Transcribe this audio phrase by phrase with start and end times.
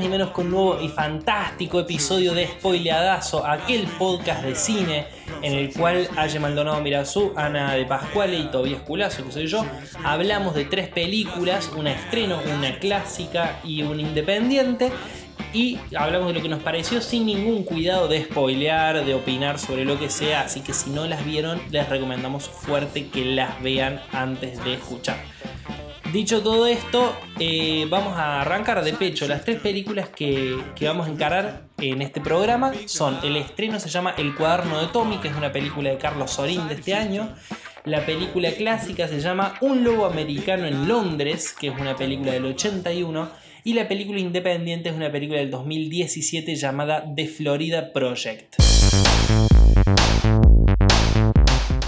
[0.00, 5.06] ni menos que un nuevo y fantástico episodio de Spoileadazo, aquel podcast de cine
[5.42, 9.64] en el cual Aye Maldonado Mirazú, Ana de Pascuale y Tobias Culazo, que soy yo,
[10.02, 14.90] hablamos de tres películas, una estreno, una clásica y una independiente.
[15.52, 19.84] Y hablamos de lo que nos pareció sin ningún cuidado de spoilear, de opinar sobre
[19.84, 20.42] lo que sea.
[20.42, 25.33] Así que si no las vieron, les recomendamos fuerte que las vean antes de escuchar.
[26.14, 29.26] Dicho todo esto, eh, vamos a arrancar de pecho.
[29.26, 33.88] Las tres películas que, que, vamos a encarar en este programa son el estreno se
[33.88, 37.34] llama El cuaderno de Tommy, que es una película de Carlos Sorín de este año.
[37.84, 42.44] La película clásica se llama Un lobo americano en Londres, que es una película del
[42.44, 43.28] 81.
[43.64, 48.54] Y la película independiente es una película del 2017 llamada The Florida Project.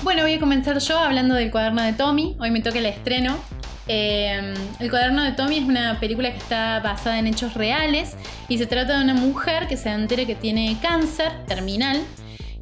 [0.03, 2.35] Bueno, voy a comenzar yo hablando del cuaderno de Tommy.
[2.41, 3.39] Hoy me toca el estreno.
[3.89, 8.17] Eh, el cuaderno de Tommy es una película que está basada en hechos reales
[8.49, 12.03] y se trata de una mujer que se entera que tiene cáncer terminal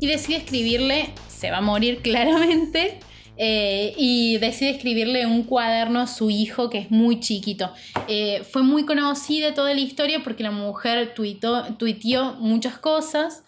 [0.00, 2.98] y decide escribirle, se va a morir claramente,
[3.36, 7.72] eh, y decide escribirle un cuaderno a su hijo que es muy chiquito.
[8.06, 13.42] Eh, fue muy conocida toda la historia porque la mujer tuitó, tuiteó muchas cosas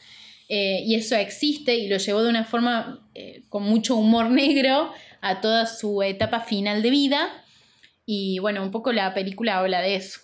[0.49, 3.01] eh, y eso existe y lo llevó de una forma
[3.49, 7.45] con mucho humor negro a toda su etapa final de vida.
[8.07, 10.21] Y bueno, un poco la película habla de eso.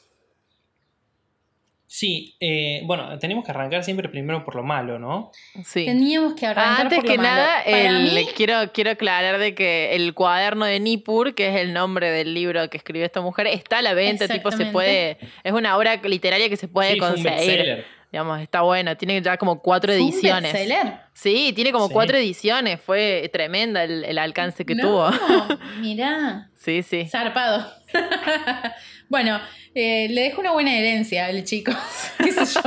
[1.87, 5.31] Sí, eh, bueno, tenemos que arrancar siempre primero por lo malo, ¿no?
[5.63, 5.85] Sí.
[5.85, 7.77] Teníamos que arrancar Antes por que lo nada, malo.
[8.19, 12.33] el- quiero, quiero aclarar de que el cuaderno de Nippur, que es el nombre del
[12.33, 15.97] libro que escribió esta mujer, está a la venta, tipo se puede, es una obra
[15.97, 17.85] literaria que se puede Sí, fue un conseguir.
[18.13, 20.53] Digamos, está bueno, tiene ya como cuatro Fue un ediciones.
[20.53, 20.93] bestseller.
[21.15, 21.95] Sí, tiene como Sí.
[21.95, 25.11] cuatro ediciones, fue tremenda el, el alcance que No, tuvo.
[25.81, 27.07] Mirá, Sí, sí.
[27.09, 27.67] zarpado.
[29.09, 29.41] bueno,
[29.75, 31.73] eh, le dejo una buena herencia al chico.
[32.23, 32.61] ¿Qué sé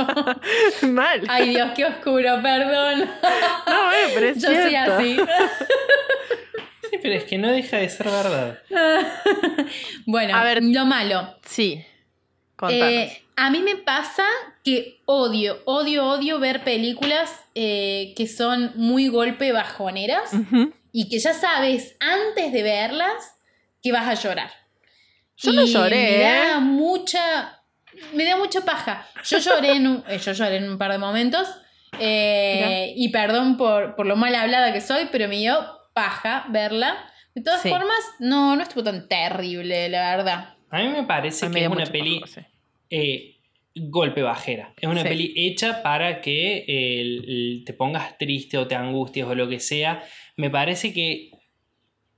[0.82, 0.88] yo?
[0.88, 1.22] Mal.
[1.28, 3.08] Ay, Dios, qué oscuro, perdón.
[3.66, 4.94] no, eh, pero es Yo soy cierto.
[4.94, 5.16] así.
[6.90, 8.58] Sí, pero es que no deja de ser verdad.
[10.06, 10.62] bueno, A ver.
[10.62, 11.36] lo malo.
[11.44, 11.84] Sí.
[12.70, 14.24] Eh, a mí me pasa
[14.64, 20.30] que odio, odio, odio ver películas eh, que son muy golpe bajoneras
[20.92, 23.36] y que ya sabes antes de verlas
[23.82, 24.50] que vas a llorar.
[25.36, 26.60] Yo no lloré, Me da ¿eh?
[26.60, 27.62] mucha.
[28.14, 29.06] Me da mucha paja.
[29.24, 31.46] Yo lloré en un, yo lloré en un par de momentos.
[31.98, 35.58] eh, y perdón por, por lo mal hablada que soy, pero me dio
[35.94, 36.96] paja verla.
[37.34, 37.68] De todas Sí.
[37.68, 40.55] formas, no, no estuvo tan terrible, la verdad.
[40.70, 42.40] A mí me parece A mí que es una peli sí.
[42.90, 43.36] eh,
[43.74, 44.72] golpe bajera.
[44.80, 45.08] Es una Sí.
[45.08, 49.48] peli hecha para que eh, el- el- te pongas triste o te angusties o lo
[49.48, 50.02] que sea.
[50.36, 51.30] Me parece que,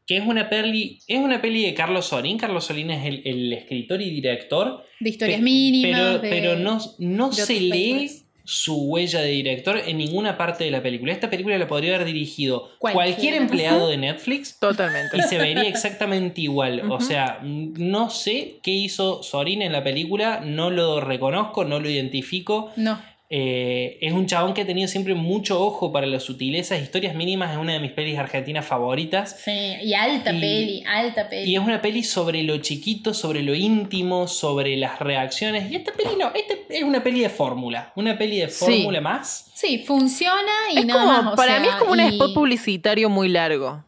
[0.06, 1.00] que es una peli.
[1.06, 2.38] Es una peli de Carlos Sorín.
[2.38, 4.84] Carlos Sorín es el, el escritor y director.
[5.00, 6.00] De historias Pe- mínimas.
[6.00, 8.24] Pero, de- pero no, no se lee películas.
[8.48, 11.12] Su huella de director en ninguna parte de la película.
[11.12, 15.18] Esta película la podría haber dirigido cualquier empleado de Netflix Totalmente.
[15.18, 16.90] y se vería exactamente igual.
[16.90, 21.90] O sea, no sé qué hizo Sorin en la película, no lo reconozco, no lo
[21.90, 22.72] identifico.
[22.76, 22.98] No.
[23.30, 26.80] Eh, es un chabón que ha tenido siempre mucho ojo para las sutilezas.
[26.80, 29.38] Historias mínimas es una de mis pelis argentinas favoritas.
[29.44, 29.50] Sí,
[29.82, 31.50] y alta Y- peli, alta peli.
[31.50, 35.70] Y es una peli sobre lo chiquito, sobre lo íntimo, sobre las reacciones.
[35.70, 37.92] Y esta peli no, esta es una peli de fórmula.
[37.96, 38.64] Una peli de Sí.
[38.64, 39.50] fórmula más.
[39.54, 41.32] Sí, funciona y Es nada como, más.
[41.34, 43.84] o para sea, mí es como un spot publicitario muy largo.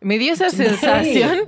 [0.00, 1.40] Me dio esa sensación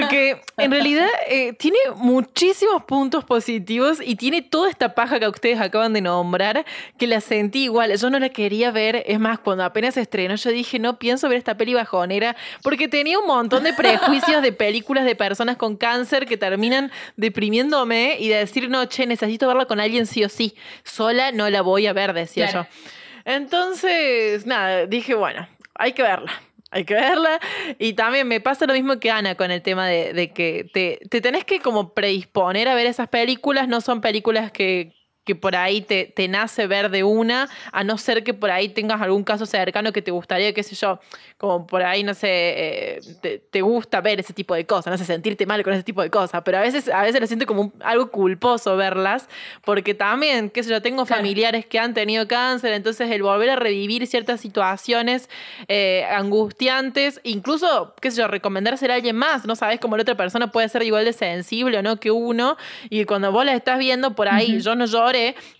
[0.00, 5.60] porque en realidad eh, tiene muchísimos puntos positivos y tiene toda esta paja que ustedes
[5.60, 6.64] acaban de nombrar
[6.98, 7.96] que la sentí igual.
[7.96, 11.38] Yo no la quería ver, es más, cuando apenas estrenó yo dije no pienso ver
[11.38, 16.26] esta peli bajonera porque tenía un montón de prejuicios de películas de personas con cáncer
[16.26, 20.54] que terminan deprimiéndome y de decir no, che, necesito verla con alguien sí o sí.
[20.84, 22.68] Sola no la voy a ver, decía Claro.
[22.72, 22.80] yo.
[23.24, 26.32] Entonces, nada, dije, bueno, hay que verla.
[26.74, 27.38] Hay que verla.
[27.78, 31.20] Y también me pasa lo mismo que Ana con el tema de, que te, te
[31.20, 33.68] tenés que como predisponer a ver esas películas.
[33.68, 34.92] No son películas que,
[35.24, 38.68] que por ahí te, te nace ver de una, a no ser que por ahí
[38.68, 41.00] tengas algún caso cercano que te gustaría, qué sé yo,
[41.38, 44.98] como por ahí, no sé, eh, te, te gusta ver ese tipo de cosas, no
[44.98, 47.46] sé, sentirte mal con ese tipo de cosas, pero a veces, a veces lo siento
[47.46, 49.28] como un- algo culposo verlas,
[49.64, 51.20] porque también, qué sé yo, tengo Claro.
[51.20, 55.30] familiares que han tenido cáncer, entonces el volver a revivir ciertas situaciones
[55.68, 60.16] eh, angustiantes, incluso, qué sé yo, recomendársela a alguien más, no sabes cómo la otra
[60.16, 62.56] persona puede ser igual de sensible o no que uno,
[62.90, 64.84] y cuando vos la estás viendo por ahí, yo no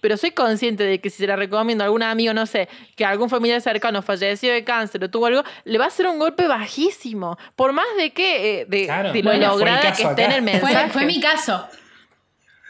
[0.00, 3.04] pero soy consciente de que si se la recomiendo a algún amigo, no sé, que
[3.04, 6.46] algún familiar cercano falleció de cáncer o tuvo algo, le va a hacer un golpe
[6.46, 9.12] bajísimo, por más de que, eh, de, Claro.
[9.12, 10.90] de lo Bueno, lograda que esté en el Fue, mensaje.
[10.90, 11.66] fue mi caso.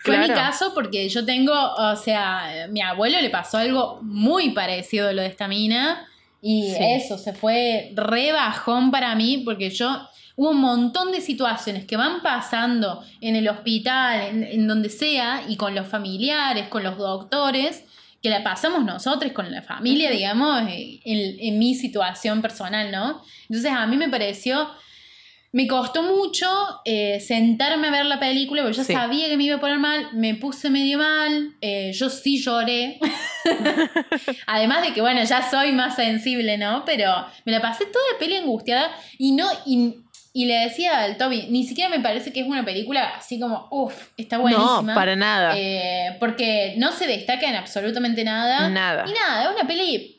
[0.03, 5.09] Fue mi caso porque yo tengo, o sea, mi abuelo le pasó algo muy parecido
[5.09, 6.07] a lo de esta mina.
[6.43, 6.85] Y Sí.
[6.97, 11.97] eso, se fue re bajón para mí porque yo hubo un montón de situaciones que
[11.97, 16.99] van pasando en el hospital, en, en donde sea, y con los familiares, con los
[16.99, 17.85] doctores,
[18.23, 23.23] que la pasamos nosotros, con la familia, digamos, eh, en, en mi situación personal, ¿no?
[23.49, 24.69] Entonces a mí me pareció,
[25.53, 26.49] me costó mucho
[26.85, 28.93] eh, sentarme a ver la película, porque yo Sí.
[28.95, 32.99] sabía que me iba a poner mal, me puse medio mal, eh, yo sí lloré.
[34.47, 36.85] Además de que, bueno, ya soy más sensible, ¿no?
[36.85, 39.47] Pero me la pasé toda la peli angustiada y no.
[39.67, 39.97] Y,
[40.37, 43.69] y le decía al Toby, ni siquiera me parece que es una película así como,
[43.71, 44.83] uff, está buenísima.
[44.83, 45.55] No, para nada.
[45.57, 48.69] Eh, porque no se destaca en absolutamente nada.
[48.69, 49.05] Nada.
[49.07, 50.14] Y nada, es una peli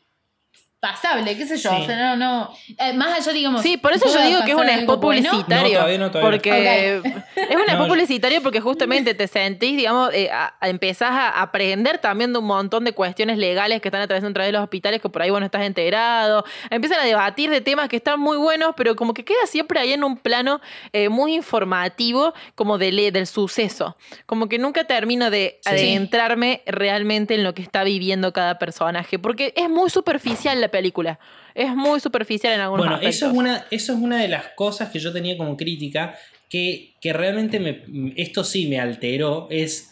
[0.79, 1.69] pasable, qué sé yo.
[1.71, 1.75] Sí.
[1.81, 2.53] O sea, no, no.
[2.77, 3.61] eh, más allá, digamos.
[3.63, 5.29] Sí, por eso yo digo que es un spot bueno.
[5.29, 5.63] publicitario.
[5.73, 6.37] No, todavía no, todavía no.
[6.37, 6.95] porque
[7.35, 7.87] es un spot No.
[7.87, 12.45] publicitario porque justamente te sentís, digamos, eh, a- a- empezás a aprender también de un
[12.45, 15.29] montón de cuestiones legales que están atravesando a través de los hospitales que por ahí
[15.31, 16.45] vos no estás enterado.
[16.69, 19.93] Empiezan a debatir de temas que están muy buenos, pero como que queda siempre ahí
[19.93, 20.61] en un plano
[20.93, 23.97] eh, muy informativo, como del, del suceso.
[24.25, 25.69] Como que nunca termino de Sí.
[25.71, 31.19] adentrarme realmente en lo que está viviendo cada personaje, porque es muy superficial la película.
[31.53, 33.15] Es muy superficial en algunos Bueno, aspectos.
[33.17, 36.15] eso es, una, eso es una de las cosas que yo tenía como crítica,
[36.49, 37.81] que, que realmente me,
[38.17, 39.91] esto sí me alteró, es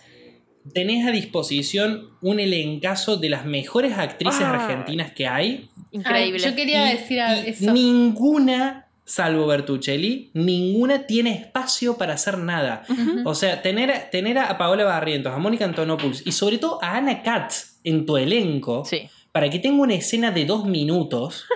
[0.74, 4.54] tenés a disposición un elencazo de las mejores actrices Ah.
[4.64, 5.70] argentinas que hay.
[5.92, 6.40] Increíble.
[6.42, 7.72] Ay, yo quería y- decir a- y eso.
[7.74, 12.84] Ninguna, salvo Bertuccelli, ninguna tiene espacio para hacer nada.
[13.26, 17.22] O sea, tener, tener a Paola Barrientos, a Mónica Antonopoulos y sobre todo a Ana
[17.24, 19.10] Katz en tu elenco Sí.
[19.34, 21.46] Para que tenga una escena de dos minutos.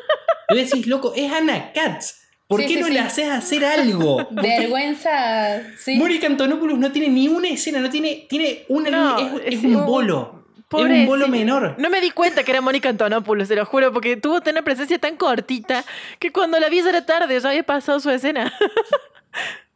[0.50, 2.22] Y vos decís, loco, es Ana Katz.
[2.48, 2.94] ¿Por Sí, qué sí, no sí.
[2.94, 4.26] le haces hacer algo?
[4.32, 5.98] Vergüenza, sí.
[5.98, 9.64] Mónica Antonopoulos no tiene ni una escena, no tiene, tiene una, No, es, es es
[9.66, 10.46] un bolo.
[10.72, 11.32] Es un bolo sí.
[11.32, 11.76] menor.
[11.78, 14.98] No me di cuenta que era Mónica Antonopoulos, te lo juro, porque tuvo una presencia
[15.00, 15.84] tan cortita
[16.18, 18.54] que cuando la vi ya era tarde, ya había pasado su escena.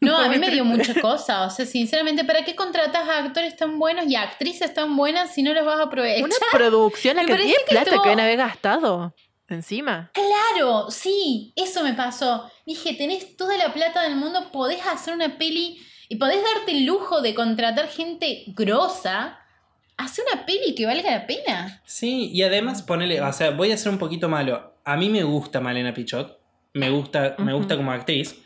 [0.10, 1.42] No, a mí me dio mucha cosa.
[1.46, 5.34] O sea, sinceramente, ¿para qué contratas a actores tan buenos y a actrices tan buenas
[5.34, 6.24] si no los vas a aprovechar?
[6.24, 9.14] Una producción, la Me cantidad de parece que plata estuvo- que deben haber gastado
[9.48, 10.10] encima.
[10.14, 12.50] Claro, sí, eso me pasó.
[12.64, 16.84] Dije, tenés toda la plata del mundo, podés hacer una peli y podés darte el
[16.86, 19.38] lujo de contratar gente grosa.
[19.96, 21.82] Hace una peli que valga la pena.
[21.84, 24.72] Sí, y además ponele, o sea, voy a ser un poquito malo.
[24.84, 26.38] A mí me gusta Malena Pichot,
[26.72, 28.36] me gusta, me gusta como actriz,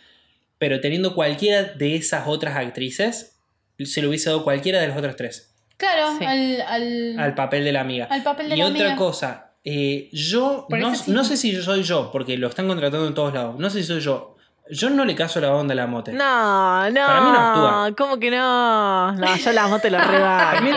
[0.65, 3.37] pero teniendo cualquiera de esas otras actrices,
[3.85, 6.25] se lo hubiese dado cualquiera de los otros tres Claro, Sí.
[6.25, 8.07] al, al, al papel de la amiga.
[8.11, 8.97] al papel de Y la otra amiga.
[8.97, 11.11] cosa, eh, yo no, sí.
[11.11, 13.81] no sé si yo soy yo, porque lo están contratando en todos lados, no sé
[13.83, 14.37] si soy yo.
[14.71, 16.15] Yo no le caso la onda a la mote.
[16.15, 17.07] No, no.
[17.07, 17.95] Para mí no actúa.
[17.99, 19.13] ¿Cómo que no?
[19.13, 20.63] No, yo la amo, te lo Para regalo.
[20.63, 20.71] mí,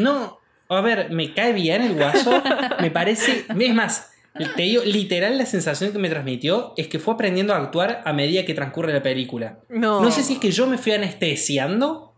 [0.00, 0.38] no,
[0.70, 2.42] a ver, me cae bien el guaso,
[2.80, 4.10] me parece, es más,
[4.54, 8.12] te digo, literal la sensación que me transmitió es que fue aprendiendo a actuar a
[8.12, 9.58] medida que transcurre la película.
[9.68, 10.00] No.
[10.02, 12.12] No sé si es que yo me fui anestesiando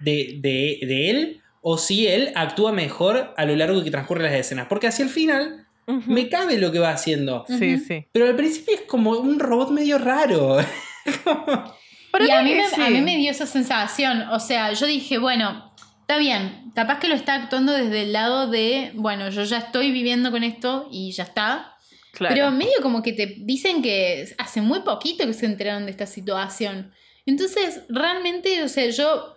[0.00, 4.34] de, de- de él o si él actúa mejor a lo largo que transcurren las
[4.34, 5.66] escenas, porque hacia el final
[6.06, 7.44] me cabe lo que va haciendo.
[7.48, 8.06] Sí, sí.
[8.12, 10.58] Pero al principio es como un robot medio raro.
[12.20, 12.80] Y a mí, me, sí.
[12.80, 14.22] a mí me dio esa sensación.
[14.32, 15.67] O sea, yo dije, bueno,
[16.08, 16.72] está bien.
[16.74, 20.42] Capaz que lo está actuando desde el lado de, bueno, yo ya estoy viviendo con
[20.42, 21.76] esto y ya está.
[22.12, 22.34] Claro.
[22.34, 26.06] Pero medio como que te dicen que hace muy poquito que se enteraron de esta
[26.06, 26.92] situación.
[27.26, 29.36] Entonces, realmente, o sea, yo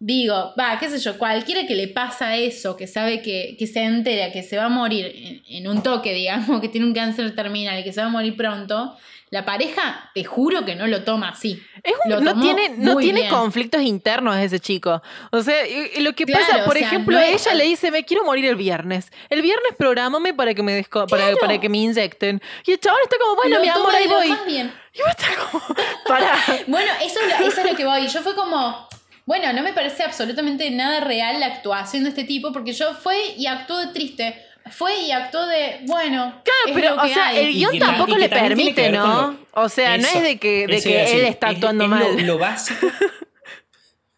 [0.00, 3.84] digo, va, qué sé yo, cualquiera que le pasa eso, que sabe que, que se
[3.84, 7.36] entera que se va a morir en, en un toque, digamos, que tiene un cáncer
[7.36, 8.96] terminal y que se va a morir pronto,
[9.34, 11.60] la pareja, te juro que no lo toma así.
[11.82, 13.32] Es un- Lo no tiene, no muy tiene bien.
[13.34, 15.02] conflictos internos ese chico.
[15.32, 15.56] O sea,
[15.98, 18.22] lo que Claro, pasa, por o sea, ejemplo, no es- ella le dice, me quiero
[18.24, 19.10] morir el viernes.
[19.28, 21.36] El viernes programame para que me desco- para, Claro.
[21.40, 22.40] para que me inyecten.
[22.64, 24.36] Y el chaval está como, bueno, Lo mi amor, ahí voy.
[24.46, 24.72] bien.
[24.94, 25.62] Y vos estás como,
[26.06, 26.36] pará.
[26.68, 28.06] Bueno, eso es, lo, eso es lo que voy.
[28.06, 28.86] Yo fue como,
[29.26, 33.16] bueno, no me parece absolutamente nada real la actuación de este tipo, porque yo fue
[33.36, 34.40] y actuó de triste.
[34.70, 37.38] Fue y actuó de, bueno, Claro, es pero, lo o sea, hay.
[37.46, 39.36] el guion tampoco y que le permite, ¿no?
[39.52, 42.16] O sea, no es de que, de que él está Es- actuando es mal.
[42.16, 42.86] Lo, lo básico.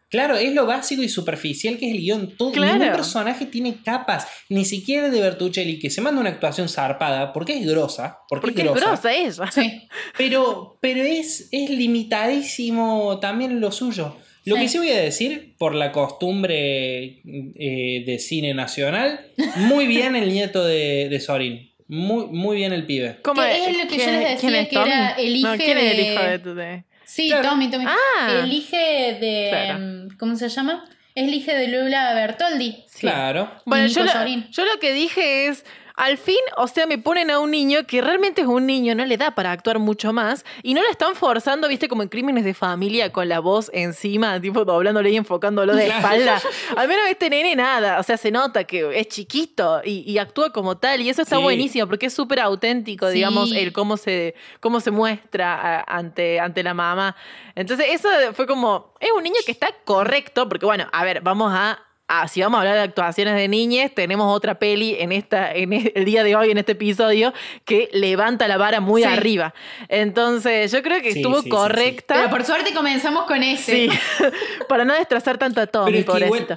[0.09, 2.37] Claro, es lo básico y superficial que es el guion.
[2.37, 2.75] Todo, Claro.
[2.79, 7.59] Ningún personaje tiene capas, ni siquiera de Bertuccelli, que se manda una actuación zarpada, porque
[7.59, 9.51] es grosa, porque, Porque es es grosa, grosa ella.
[9.51, 9.89] Sí.
[10.17, 14.17] pero, pero es, es limitadísimo también lo suyo.
[14.47, 14.63] Lo Sí.
[14.63, 19.21] que sí voy a decir, por la costumbre eh, de cine nacional,
[19.57, 21.71] muy bien el nieto de, de Sorin.
[21.89, 23.19] Muy, muy bien el pibe.
[23.23, 25.55] ¿Cómo Que es lo que yo ¿quién- les decía, quién es que era el No,
[25.55, 27.51] hijo ¿quién es el de- hijo de tu de- Sí, Claro.
[27.51, 27.85] Tommy, Tommy.
[27.87, 28.41] Ah.
[28.43, 28.77] Elige
[29.21, 29.47] de.
[29.51, 30.09] Claro.
[30.19, 30.85] ¿Cómo se llama?
[31.15, 32.85] Es la hija de Lula Bertoldi.
[32.99, 33.51] Claro.
[33.65, 34.11] Bueno, yo lo,
[34.51, 35.65] yo lo que dije es,
[35.97, 39.05] al fin, o sea, me ponen a un niño que realmente es un niño, no
[39.07, 42.45] le da para actuar mucho más, y no lo están forzando, viste, como en crímenes
[42.45, 46.41] de familia, con la voz encima, tipo doblándole y enfocándolo de espalda.
[46.77, 50.53] Al menos este nene nada, o sea, se nota que es chiquito y, y actúa
[50.53, 51.43] como tal, y eso está Sí.
[51.43, 53.15] buenísimo, porque es súper auténtico, Sí.
[53.15, 57.17] digamos, el cómo se, cómo se muestra ante, ante la mamá.
[57.55, 61.53] Entonces, eso fue como, es un niño que está correcto, porque bueno, a ver, vamos
[61.55, 65.53] a Ah, si vamos a hablar de actuaciones de niñez, tenemos otra peli en esta,
[65.53, 67.33] en e- el día de hoy, en este episodio,
[67.65, 69.09] que levanta la vara muy Sí.
[69.09, 69.53] arriba.
[69.89, 71.49] Entonces, yo creo que Sí, estuvo sí, sí, sí.
[71.51, 72.15] correcta.
[72.15, 73.89] Pero por suerte comenzamos con ese.
[73.89, 73.89] Sí,
[74.69, 76.57] para no destrozar tanto a Tommy, pobrecito.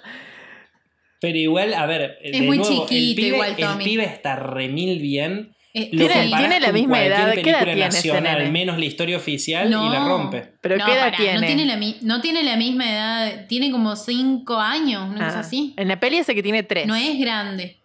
[1.19, 3.83] Pero igual, a ver, Es de muy nuevo, el chiquito pibe, igual, el Tommy.
[3.83, 5.55] pibe está remil bien.
[5.71, 7.15] Eh, Lo Tiene- tiene la misma edad.
[7.17, 10.53] ¿Qué edad película tiene nacional, menos la historia oficial y la rompe.
[10.61, 11.33] Pero no, ¿qué edad pará, tiene?
[11.39, 15.41] No tiene, la, no tiene la misma edad, tiene como 5 años, una cosa Ah,
[15.41, 15.75] así.
[15.77, 16.87] En la peli ese que tiene tres.
[16.87, 17.77] No es grande.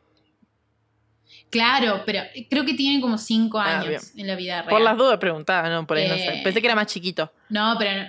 [1.51, 4.01] Claro, pero creo que tiene como 5 Ah, años bien.
[4.17, 4.71] en la vida real.
[4.71, 6.39] Por las dudas preguntaba, no, por ahí no sé.
[6.39, 6.41] Eh.
[6.43, 7.31] Pensé que era más chiquito.
[7.51, 8.09] No, pero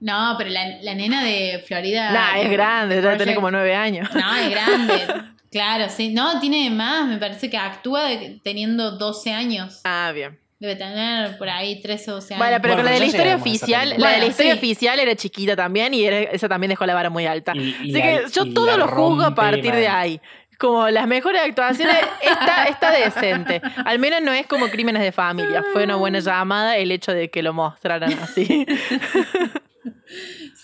[0.00, 2.10] no, pero la, la nena de Florida.
[2.10, 4.08] Nah, es grande, debe tener Project- como nueve años.
[4.14, 5.06] No, es grande.
[5.50, 6.10] claro, sí.
[6.12, 9.80] No, tiene más, me parece que actúa de- teniendo 12 años.
[9.84, 10.38] Ah, bien.
[10.60, 12.44] Debe tener por ahí 13 o 12 años.
[12.44, 14.58] Bueno, pero Bueno, con la de la historia oficial, la de la historia sí.
[14.58, 17.52] oficial era chiquita también y era- esa también dejó la vara muy alta.
[17.54, 20.20] Y- y Así que yo todo lo juzgo a partir de ahí.
[20.58, 23.62] Como las mejores actuaciones, está, está decente.
[23.84, 25.64] Al menos no es como crímenes de familia.
[25.72, 28.66] Fue una buena llamada el hecho de que lo mostraran así.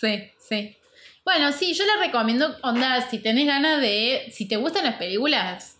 [0.00, 0.76] Sí, sí.
[1.24, 4.30] Bueno, sí, yo le recomiendo, onda, si tenés ganas de.
[4.32, 5.78] Si te gustan las películas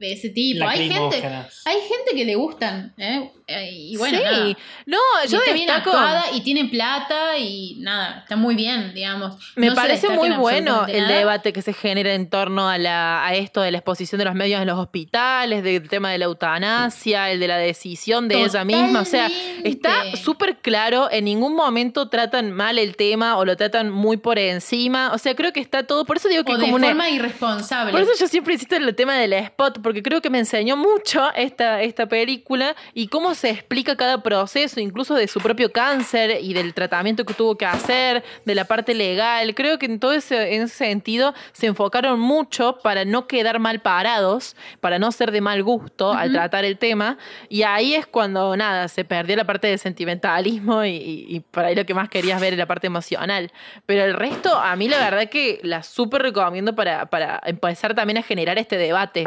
[0.00, 0.66] de ese tipo.
[0.66, 1.22] Hay gente,
[1.64, 3.30] hay gente que le gustan, ¿eh?
[3.50, 4.24] Eh, Y bueno, sí.
[4.24, 4.56] nada.
[4.84, 9.36] No, Y yo está bien actuada y tiene plata y nada, está muy bien, digamos.
[9.56, 11.18] Me No parece muy en bueno el nada.
[11.18, 14.34] debate que se genera en torno a, la, a esto de la exposición de los
[14.34, 18.64] medios en los hospitales, del tema de la eutanasia, el de la decisión de ella
[18.64, 19.00] misma.
[19.00, 19.28] O sea,
[19.64, 24.38] está súper claro, en ningún momento tratan mal el tema o lo tratan muy por
[24.38, 25.12] encima.
[25.14, 26.04] O sea, creo que está todo.
[26.04, 26.88] Por eso digo que O es de como una.
[26.88, 27.92] forma irresponsable.
[27.92, 30.76] Por eso yo siempre insisto en el tema del spot, porque creo que me enseñó
[30.76, 36.38] mucho esta, esta película y cómo se explica cada proceso, incluso de su propio cáncer
[36.42, 39.54] y del tratamiento que tuvo que hacer, de la parte legal.
[39.54, 43.80] Creo que en todo ese, en ese sentido se enfocaron mucho para no quedar mal
[43.80, 47.16] parados, para no ser de mal gusto al tratar el tema.
[47.48, 51.64] Y ahí es cuando, nada, se perdió la parte de sentimentalismo y, y, y por
[51.64, 53.52] ahí lo que más querías ver es la parte emocional.
[53.86, 58.18] Pero el resto, a mí la verdad que la súper recomiendo para, para empezar también
[58.18, 59.26] a generar este debate.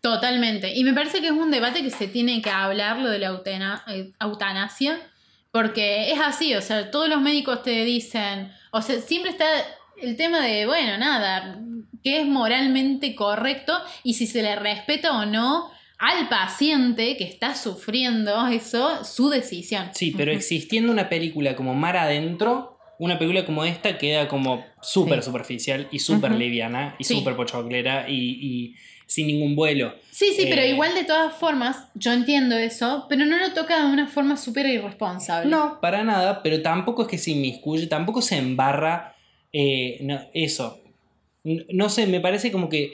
[0.00, 0.72] Totalmente.
[0.74, 3.28] Y me parece que es un debate que se tiene que hablar, lo de la
[3.28, 4.98] eutena- eh, eutanasia,
[5.52, 9.46] porque es así, o sea, todos los médicos te dicen, o sea, siempre está
[10.00, 11.58] el tema de, bueno, nada,
[12.02, 17.54] qué es moralmente correcto y si se le respeta o no al paciente que está
[17.54, 19.90] sufriendo eso, su decisión.
[19.92, 25.18] Sí, pero existiendo una película como Mar Adentro, una película como esta queda como súper
[25.20, 25.26] Sí.
[25.26, 27.16] superficial y súper liviana y Sí.
[27.16, 28.76] súper pochoclera y, y
[29.10, 29.92] sin ningún vuelo.
[30.12, 33.84] Sí, sí, pero Eh, igual de todas formas, yo entiendo eso, pero no lo toca
[33.84, 35.50] de una forma súper irresponsable.
[35.50, 39.16] No, para nada, pero tampoco es que se inmiscuye, tampoco se embarra
[39.52, 40.80] eh, no, eso.
[41.42, 42.92] No sé, me parece como que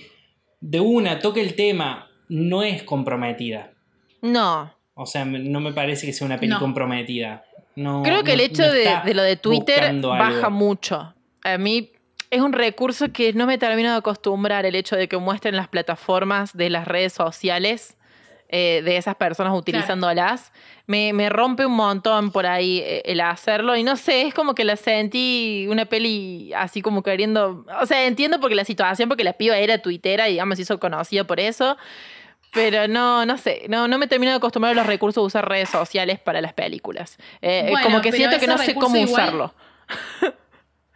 [0.60, 3.72] de una toca el tema, no es comprometida.
[4.22, 4.72] No.
[4.94, 6.60] O sea, no me parece que sea una peli No.
[6.60, 7.44] comprometida.
[7.74, 10.08] No, Creo que el hecho no de, lo de Twitter algo.
[10.08, 11.14] baja mucho.
[11.44, 11.90] A mí
[12.30, 15.68] es un recurso que no me termino de acostumbrar el hecho de que muestren las
[15.68, 17.96] plataformas de las redes sociales
[18.48, 20.52] eh, de esas personas utilizándolas.
[20.86, 24.54] Me, me rompe un montón por ahí eh, el hacerlo y no sé, es como
[24.54, 27.64] que la sentí una peli así como queriendo...
[27.80, 30.78] O sea, entiendo porque la situación, porque la piba era tuitera y digamos se hizo
[30.78, 31.76] conocida por eso.
[32.52, 35.48] Pero no, no sé, no, no me termino de acostumbrar a los recursos de usar
[35.48, 37.18] redes sociales para las películas.
[37.42, 39.54] Eh, Bueno, como que siento que no sé cómo igual- usarlo.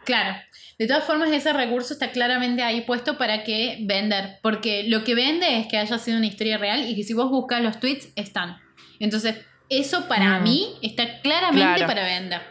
[0.03, 0.35] Claro.
[0.81, 4.39] De todas formas, ese recurso está claramente ahí puesto para que vender.
[4.41, 7.29] Porque lo que vende es que haya sido una historia real y que si vos
[7.29, 8.57] buscas los tweets, están.
[8.99, 9.35] Entonces,
[9.69, 10.43] eso para Mm.
[10.43, 11.85] mí está claramente Claro.
[11.85, 12.41] para vender.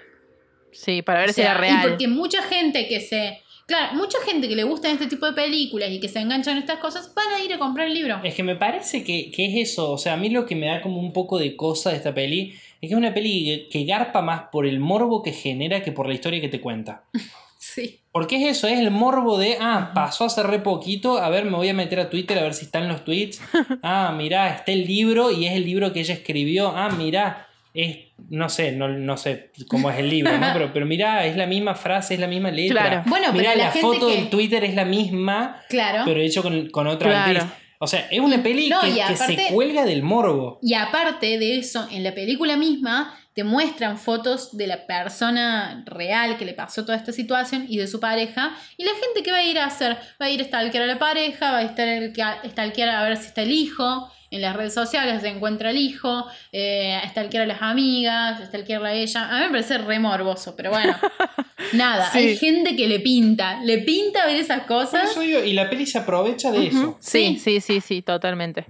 [0.71, 1.81] Sí, para ver O si era real.
[1.85, 3.43] Y porque mucha gente que se.
[3.67, 6.63] Claro, mucha gente que le gustan este tipo de películas y que se enganchan en
[6.63, 8.21] estas cosas van a ir a comprar el libro.
[8.23, 9.91] Es que me parece que, que es eso.
[9.91, 12.15] O sea, a mí lo que me da como un poco de cosa de esta
[12.15, 15.83] peli es que es una peli que, que garpa más por el morbo que genera
[15.83, 17.03] que por la historia que te cuenta.
[17.75, 18.01] Sí.
[18.13, 21.57] Porque es eso, es el morbo de, ah, pasó hace re poquito, a ver, me
[21.57, 23.41] voy a meter a Twitter a ver si están los tweets.
[23.83, 26.73] Ah, mirá, está el libro y es el libro que ella escribió.
[26.77, 27.99] Ah, mirá, es,
[28.29, 30.49] no sé, no, no sé cómo es el libro, ¿no?
[30.53, 32.81] Pero, pero mirá, es la misma frase, es la misma letra.
[32.83, 33.03] Claro.
[33.07, 36.03] Bueno, pero mirá, la la, foto que- del Twitter es la misma, Claro.
[36.05, 37.41] pero hecho con, con otra Claro.
[37.41, 37.59] actriz.
[37.83, 40.59] O sea, es una peli No, que, se cuelga del morbo.
[40.63, 46.37] Y aparte de eso, en la película misma te muestran fotos de la persona real
[46.37, 48.55] que le pasó toda esta situación y de su pareja.
[48.77, 50.87] Y la gente que va a ir a hacer, va a ir a stalkear a
[50.87, 54.11] la pareja, va a estar el que- a stalkear a ver si está el hijo.
[54.33, 58.47] En las redes sociales se encuentra el hijo, eh, a stalkear a las amigas, a
[58.47, 59.29] stalkearla a ella.
[59.29, 60.95] A mí me parece re morboso, pero bueno.
[61.73, 62.19] Nada, Sí.
[62.19, 65.11] hay gente que le pinta, le pinta ver esas Por cosas.
[65.11, 66.97] eso digo, y la peli se aprovecha de eso.
[67.01, 67.39] Sí, Sí.
[67.39, 68.67] sí, sí, sí, totalmente.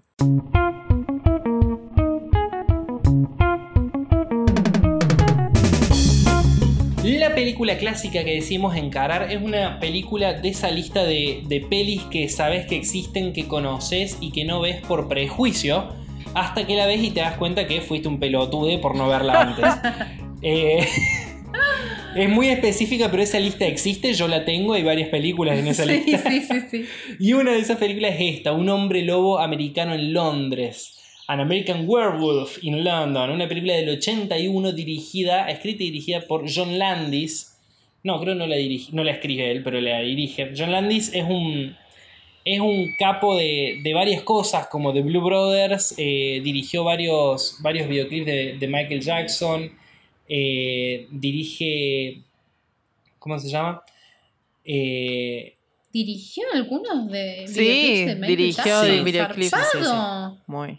[7.40, 12.28] Película clásica que decimos encarar es una película de esa lista de, de pelis que
[12.28, 15.88] sabes que existen, que conoces y que no ves por prejuicio,
[16.34, 19.40] hasta que la ves y te das cuenta que fuiste un pelotude por no verla
[19.40, 19.64] antes.
[20.42, 20.86] Eh,
[22.16, 25.84] es muy específica, pero esa lista existe, yo la tengo, hay varias películas en esa
[25.84, 26.30] Sí, lista.
[26.30, 26.84] sí, sí, sí.
[27.20, 30.99] Y una de esas películas es esta, Un hombre lobo americano en Londres.
[31.30, 36.76] An American Werewolf in London, una película del 81 dirigida, escrita y dirigida por John
[36.76, 37.56] Landis.
[38.02, 40.52] No, creo no la dirige, no la escribe él, pero la dirige.
[40.56, 41.76] John Landis es un
[42.44, 47.86] es un capo de, de varias cosas, como The Blue Brothers, eh, dirigió varios, varios
[47.88, 49.70] videoclips de, de Michael Jackson,
[50.28, 52.22] eh, dirige,
[53.18, 53.82] ¿cómo se llama?
[54.64, 55.54] Eh,
[55.92, 58.96] ¿Dirigió algunos de Sí, videoclips de Michael dirigió Jackson?
[58.96, 59.90] de videoclips, sí, sí.
[60.46, 60.78] Muy.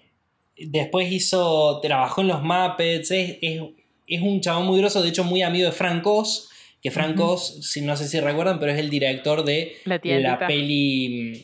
[0.67, 3.61] Después hizo, trabajó en los Muppets, es, es-
[4.07, 6.49] es un chabón muy groso, de hecho muy amigo de Frank Oz,
[6.81, 7.17] que Frank
[7.61, 9.75] si, no sé si recuerdan, pero es el director de
[10.23, 11.41] La peli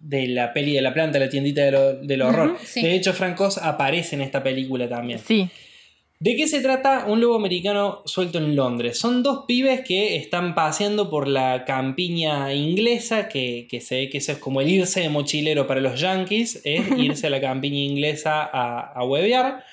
[0.00, 2.56] de la peli de la planta, la tiendita de lo- del horror.
[2.64, 2.82] Sí.
[2.82, 5.18] De hecho, Frank Oz aparece en esta película también.
[5.18, 5.48] Sí.
[6.20, 8.98] ¿De qué se trata un lobo americano suelto en Londres?
[8.98, 14.18] Son dos pibes que están paseando por la campiña inglesa, que, que se ve que
[14.18, 17.78] eso es como el irse de mochilero para los yankees, es irse a la campiña
[17.78, 19.64] inglesa a, a huevear.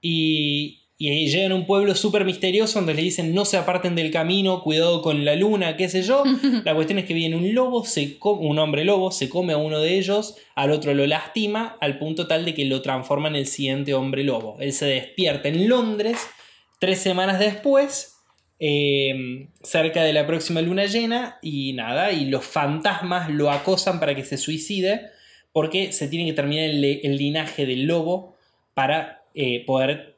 [0.00, 4.12] Y, y llegan a un pueblo súper misterioso donde le dicen no se aparten del
[4.12, 6.22] camino, cuidado con la luna, qué sé yo.
[6.64, 9.80] La cuestión es que viene un lobo, se un hombre lobo, se come a uno
[9.80, 13.46] de ellos, al otro lo lastima, al punto tal de que lo transforma en el
[13.48, 14.58] siguiente hombre lobo.
[14.60, 16.18] Él se despierta en Londres
[16.78, 18.18] tres semanas después,
[18.60, 24.14] eh, cerca de la próxima luna llena, y nada, y los fantasmas lo acosan para
[24.14, 25.10] que se suicide,
[25.52, 28.36] porque se tiene que terminar el, el linaje del lobo
[28.74, 30.11] para eh, poder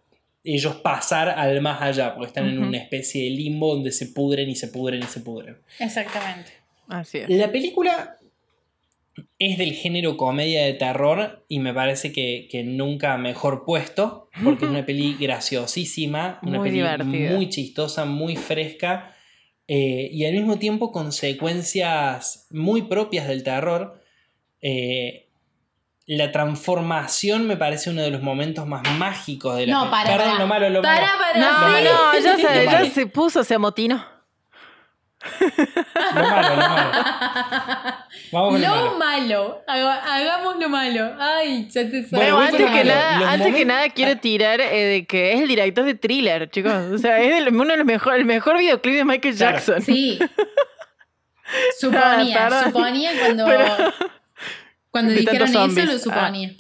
[0.44, 4.48] ellos pasar al más allá, porque están en una especie de limbo donde se pudren
[4.50, 5.56] y se pudren y se pudren.
[5.80, 6.52] Exactamente.
[6.86, 7.30] Así es.
[7.30, 8.18] La película
[9.38, 14.66] es del género comedia de terror y me parece que, que nunca mejor puesto, porque
[14.66, 17.32] es una peli graciosísima, una Muy peli divertida.
[17.32, 19.14] muy chistosa, muy fresca
[19.66, 24.02] eh, y al mismo tiempo con secuencias muy propias del terror.
[24.60, 25.23] Eh,
[26.06, 30.26] la transformación me parece uno de los momentos más mágicos de la No, para, Perdón,
[30.26, 30.38] para.
[30.38, 31.18] lo malo, lo para, malo.
[31.18, 31.90] para, No, Lo malo.
[32.12, 34.04] no, ya, se, ya se puso, se amotinó.
[36.14, 36.90] Lo malo, lo malo.
[38.32, 38.84] Vamos con lo malo.
[38.92, 39.62] Lo malo.
[39.66, 41.16] Haga- Hagamos lo malo.
[41.18, 44.84] Ay, ya te Bueno, Bueno, antes que, nada, antes que momentos- nada quiero tirar eh,
[44.84, 46.72] de que es el director de Thriller, chicos.
[46.92, 49.56] O sea, es el- uno de los mejores, el mejor videoclip de Michael Claro.
[49.56, 49.80] Jackson.
[49.82, 50.18] Sí.
[51.80, 52.64] Suponía, Ah, perdón.
[52.64, 53.92] suponía cuando, Pero-
[54.94, 55.86] cuando De dijeron eso, zombies.
[55.86, 56.54] lo suponía.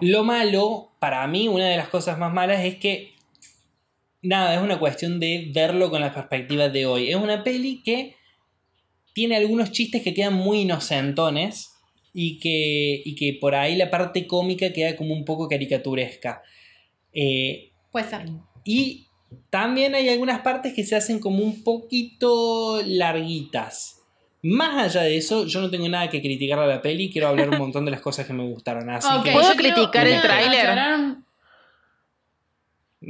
[0.00, 3.14] Lo malo, para mí, una de las cosas más malas es que.
[4.22, 7.10] Nada, es una cuestión de verlo con la perspectiva de hoy.
[7.10, 8.16] Es una peli que
[9.14, 11.70] tiene algunos chistes que quedan muy inocentones
[12.12, 16.42] y que, y que por ahí la parte cómica queda como un poco caricaturesca.
[17.12, 18.28] Eh, Puede ser.
[18.64, 19.06] y
[19.48, 23.99] también hay algunas partes que se hacen como un poquito larguitas.
[24.42, 27.50] Más allá de eso, yo no tengo nada que criticar a la peli, quiero hablar
[27.50, 28.88] un montón de las cosas que me gustaron.
[28.88, 30.60] Así que, ¿Puedo criticar el tráiler?
[30.66, 31.16] aclarar-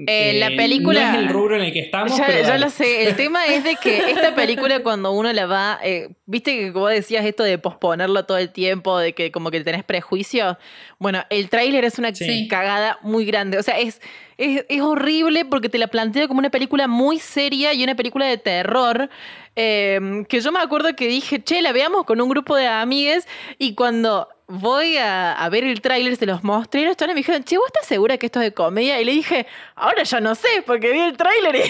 [0.07, 2.71] Eh, la película- No es el rubro en el que estamos, Ya, pero ya lo
[2.71, 3.09] sé.
[3.09, 6.91] El tema es de que esta película cuando uno la va, eh, viste que vos
[6.91, 10.59] decías esto de posponerlo todo el tiempo, de que como que tenés prejuicio.
[11.01, 12.47] Bueno, el tráiler es una Sí.
[12.47, 13.59] cagada muy grande.
[13.59, 14.01] O sea, es,
[14.39, 18.27] es, es horrible porque te la plantea como una película muy seria y una película
[18.27, 19.11] de terror.
[19.57, 23.27] Eh, que yo me acuerdo que dije, che, la veamos con un grupo de amigues
[23.59, 27.45] y cuando voy a, a ver el tráiler, se los mostré y los me dijeron,
[27.45, 29.01] che, ¿vos estás segura que esto es de comedia?
[29.01, 31.63] Y le dije, ahora ya no sé, porque vi el tráiler y...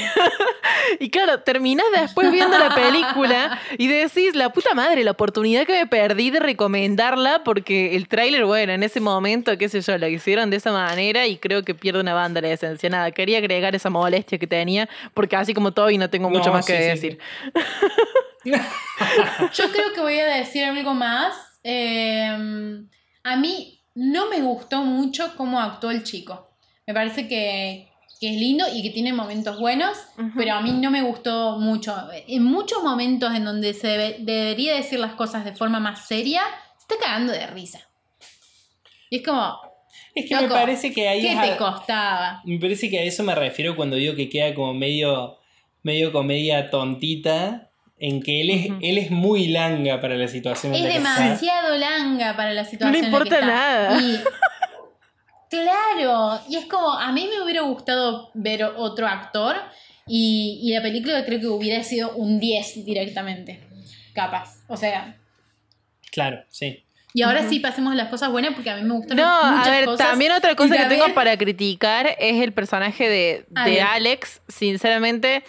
[1.04, 5.74] y claro, terminás después viendo la película y decís, la puta madre, la oportunidad que
[5.74, 10.08] me perdí de recomendarla porque el tráiler, bueno, en ese momento, qué sé yo, lo
[10.08, 12.88] hicieron de esa manera y creo que pierde una banda la esencia.
[12.88, 16.46] Nada, quería agregar esa molestia que tenía porque así como todo y no tengo mucho
[16.46, 17.18] No, más que sí, decir.
[18.44, 21.49] Yo creo que voy a decir algo más.
[21.62, 22.28] Eh,
[23.24, 26.50] a mí no me gustó mucho cómo actuó el chico.
[26.86, 27.88] Me parece que,
[28.20, 29.96] que es lindo y que tiene momentos buenos,
[30.36, 31.94] pero a mí no me gustó mucho.
[32.26, 36.42] En muchos momentos en donde se debe- debería decir las cosas de forma más seria,
[36.78, 37.80] se está cagando de risa.
[39.10, 39.56] Y es como,
[40.14, 42.42] Es que Loco, me parece que ahí ¿qué te a- costaba?
[42.44, 45.38] Me parece que a eso me refiero cuando digo que queda como medio,
[45.82, 47.69] medio comedia tontita,
[48.00, 50.96] en que él es, él es muy langa para la situación en Es la que
[50.98, 51.22] está.
[51.22, 52.94] demasiado langa para la situación.
[52.96, 53.46] en la importa que está.
[53.46, 54.00] nada.
[54.02, 54.20] Y-
[55.48, 59.56] claro, y es como, a mí me hubiera gustado ver otro actor
[60.06, 63.60] y, y la película creo que hubiera sido un 10 directamente,
[64.14, 64.56] capaz.
[64.68, 65.16] O sea,
[66.10, 66.82] Claro, sí.
[67.14, 69.68] y ahora sí pasemos a las cosas buenas porque a mí me gustan No, muchas
[69.68, 70.08] a ver, cosas.
[70.08, 73.80] también otra cosa que tengo para criticar es el personaje de, de.
[73.80, 74.40] Alex.
[74.48, 75.44] Sinceramente,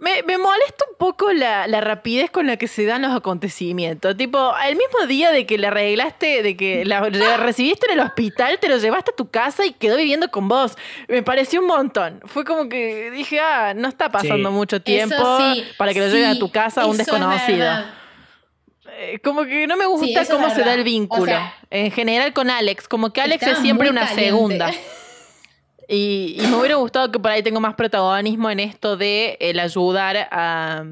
[0.00, 4.16] me, me molesta un poco la, la rapidez con la que se dan los acontecimientos.
[4.16, 8.00] Tipo, el mismo día de que la arreglaste, de que la la recibiste en el
[8.04, 10.76] hospital, te lo llevaste a tu casa y quedó viviendo con vos.
[11.08, 12.20] Me pareció un montón.
[12.26, 14.54] Fue como que dije, ah, no está pasando Sí.
[14.54, 17.66] mucho tiempo sí, para que lo lleven a sí, tu casa a un desconocido.
[19.02, 21.22] Eh, Como que no me Sí, gusta cómo se da el vínculo.
[21.22, 22.88] O sea, en general con Alex.
[22.88, 24.24] Como que Alex es siempre una caliente.
[24.24, 24.70] segunda.
[25.92, 29.58] Y, y me hubiera gustado que por ahí tenga más protagonismo en esto de el
[29.58, 30.84] ayudar a,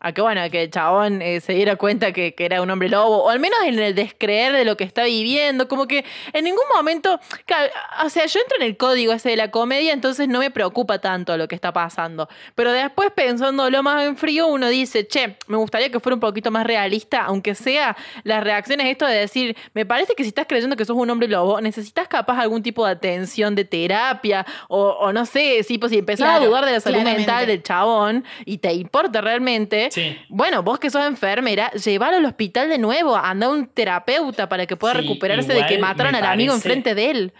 [0.00, 2.88] a que, bueno, que el chabón eh, se diera cuenta que, que era un hombre
[2.88, 6.44] lobo, o al menos en el descreer de lo que está viviendo, como que en
[6.44, 7.70] ningún momento, claro,
[8.04, 10.98] o sea, yo entro en el código ese de la comedia, entonces no me preocupa
[10.98, 15.56] tanto lo que está pasando, pero después pensándolo más en frío, uno dice, che, me
[15.56, 19.86] gustaría que fuera un poquito más realista, aunque sea las reacciones, esto de decir, me
[19.86, 22.92] parece que si estás creyendo que sos un hombre lobo, necesitas capaz algún tipo de
[22.92, 26.80] atención de terapia, o, o no sé, si, pues, si empezás a dudar de la
[26.80, 27.26] salud claramente.
[27.26, 30.16] mental del chabón y te importa realmente, Sí.
[30.28, 34.66] bueno, vos que sos enfermera, llevalo al hospital de nuevo, anda a un terapeuta para
[34.66, 37.32] que pueda Sí, recuperarse de que mataron al amigo enfrente de él.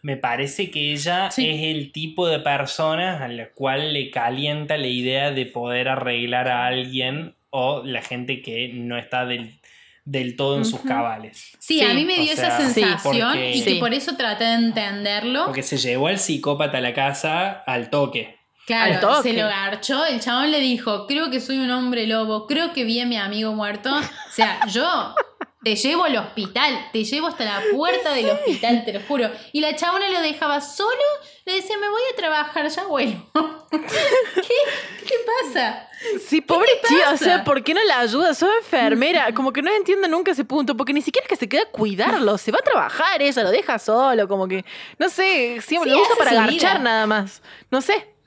[0.00, 1.48] Me parece que ella Sí.
[1.48, 6.48] es el tipo de persona a la cual le calienta la idea de poder arreglar
[6.48, 9.58] a alguien o la gente que no está del,
[10.04, 11.56] del todo en sus cabales.
[11.58, 13.80] Sí, Sí, a mí me o dio sea, esa sí, sensación porque- y que Sí.
[13.80, 15.46] por eso traté de entenderlo.
[15.46, 18.37] Porque se llevó al psicópata a la casa al toque.
[18.68, 22.74] Claro, se lo garchó, el chabón le dijo, creo que soy un hombre lobo, creo
[22.74, 23.90] que vi a mi amigo muerto.
[23.96, 25.14] O sea, yo
[25.64, 29.30] te llevo al hospital, te llevo hasta la puerta del hospital, te lo juro.
[29.52, 30.90] Y la chabona lo dejaba solo,
[31.46, 33.26] le decía, me voy a trabajar, ya vuelvo.
[33.70, 35.06] ¿Qué?
[35.06, 35.88] ¿Qué pasa?
[36.26, 38.34] Sí, pobre tía, o sea, ¿por qué no la ayuda?
[38.34, 41.48] Soy enfermera, como que no entiendo nunca ese punto, porque ni siquiera es que se
[41.48, 44.62] queda a cuidarlo, se va a trabajar ella, lo deja solo, como que,
[44.98, 46.78] no sé, siempre Sí, lo usa para garchar vida.
[46.78, 48.17] nada más, no sé.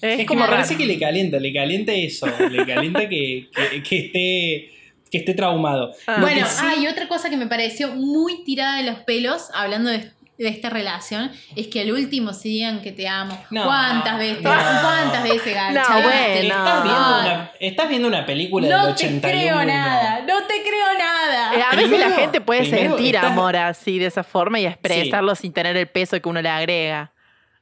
[0.00, 3.82] Es, Es, que como parece que le calienta, le calienta eso, le calienta que, que-
[3.82, 4.70] que esté,
[5.10, 5.92] que esté traumado.
[6.06, 6.18] Ah.
[6.20, 9.48] Bueno, que sí- ah, y otra cosa que me pareció muy tirada de los pelos,
[9.54, 13.36] hablando de, de esta relación, es que al último se digan que te amo.
[13.50, 14.42] No, ¿Cuántas veces?
[14.42, 14.50] no.
[14.50, 16.02] ¿Cuántas veces garchaste?
[16.02, 16.14] bueno.
[16.44, 19.20] estás, viendo una, estás viendo una película No del te 81.
[19.40, 21.54] creo nada, no te creo nada.
[21.56, 24.66] Eh, a veces la gente puede primero sentir estás- amor así, de esa forma, y
[24.66, 27.12] expresarlo sin tener el peso que uno le agrega.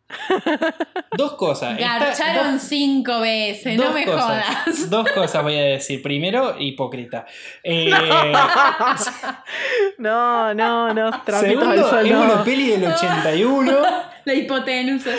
[1.17, 1.77] Dos cosas.
[1.79, 4.25] Garcharon dos- cinco veces, no me cosas.
[4.47, 4.91] jodas.
[4.91, 6.01] Dos cosas voy a decir.
[6.03, 7.27] Primero, hipócrita.
[7.63, 7.91] Eh,
[9.99, 12.23] No, no, no, segundo, al sol, es no.
[12.23, 13.73] una peli del 81.
[14.25, 15.11] La hipotenusa.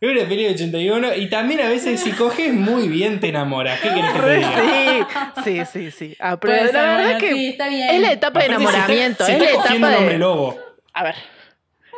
[0.00, 1.14] Es una peli del 81.
[1.14, 3.78] Y también a veces si coges muy bien te enamoras.
[3.80, 5.32] ¿Qué querés que te diga?
[5.44, 6.16] Sí, sí, sí, sí.
[6.18, 7.88] Ah, pero Puede la verdad bueno, que sí, está bien.
[7.90, 10.58] es la etapa de está- enamoramiento, se es está la etapa un hombre lobo.
[10.94, 11.14] A ver,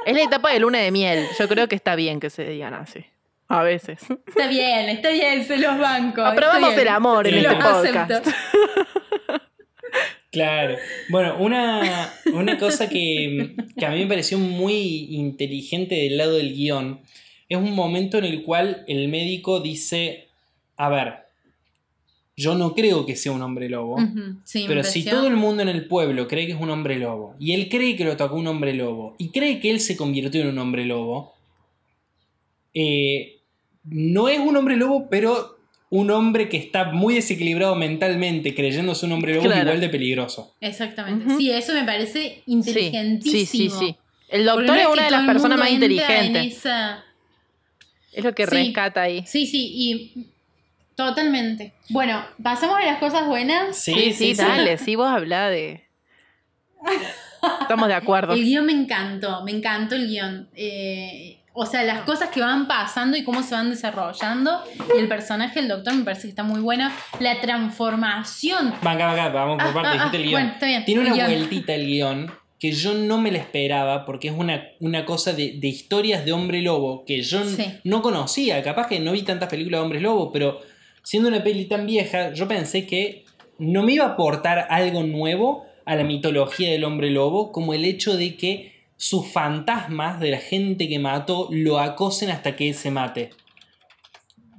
[0.06, 1.26] es la etapa de luna de miel.
[1.38, 3.04] Yo creo que está bien que se digan así.
[3.48, 4.00] A veces.
[4.26, 6.24] Está bien, está bien, se los bancos.
[6.24, 8.10] Aprobamos el amor en Sí, este lo podcast.
[8.10, 8.30] acepto.
[10.30, 10.76] Claro.
[11.10, 16.52] Bueno, una, una cosa que, que a mí me pareció muy inteligente del lado del
[16.54, 17.00] guion
[17.48, 20.28] es un momento en el cual el médico dice,
[20.76, 21.23] a ver,
[22.36, 23.96] yo no creo que sea un hombre lobo,
[24.44, 27.36] sí, pero si todo el mundo en el pueblo cree que es un hombre lobo
[27.38, 30.40] y él cree que lo atacó un hombre lobo y cree que él se convirtió
[30.42, 31.34] en un hombre lobo,
[32.74, 33.40] eh,
[33.84, 35.58] no es un hombre lobo, pero
[35.90, 40.54] un hombre que está muy desequilibrado mentalmente, creyéndose un hombre lobo, es igual de peligroso.
[40.60, 41.36] Exactamente.
[41.36, 43.38] Sí, eso me parece inteligentísimo.
[43.40, 43.96] Sí, sí, sí, sí.
[44.28, 46.56] El doctor no es una de las personas más inteligentes.
[46.56, 47.04] esa-
[48.12, 48.50] Es lo que Sí.
[48.50, 49.24] rescata ahí.
[49.26, 50.26] Sí, sí, y
[50.96, 51.72] totalmente.
[51.90, 53.76] Bueno, pasamos a las cosas buenas.
[53.76, 54.78] Sí, sí, dale.
[54.78, 55.84] Sí, vos hablá de.
[57.60, 58.32] Estamos de acuerdo.
[58.32, 60.48] El guion me encantó, me encantó el guion.
[60.56, 64.62] Eh, o sea, las cosas que van pasando y cómo se van desarrollando.
[64.96, 66.90] Y el personaje del doctor me parece que está muy bueno.
[67.20, 68.74] La transformación.
[68.82, 70.32] Venga, venga, vamos por Ah, parte, ah, dijiste el ah, guion.
[70.32, 71.38] bueno, está bien, Tiene el una guion.
[71.38, 75.58] vueltita el guion que yo no me la esperaba porque es una, una cosa de,
[75.58, 77.66] de historias de hombre lobo que yo Sí.
[77.84, 78.62] no conocía.
[78.62, 80.60] Capaz que no vi tantas películas de hombres lobo, pero
[81.04, 83.24] siendo una peli tan vieja, yo pensé que
[83.58, 87.84] no me iba a aportar algo nuevo a la mitología del hombre lobo, como el
[87.84, 92.74] hecho de que sus fantasmas de la gente que mató lo acosen hasta que él
[92.74, 93.30] se mate.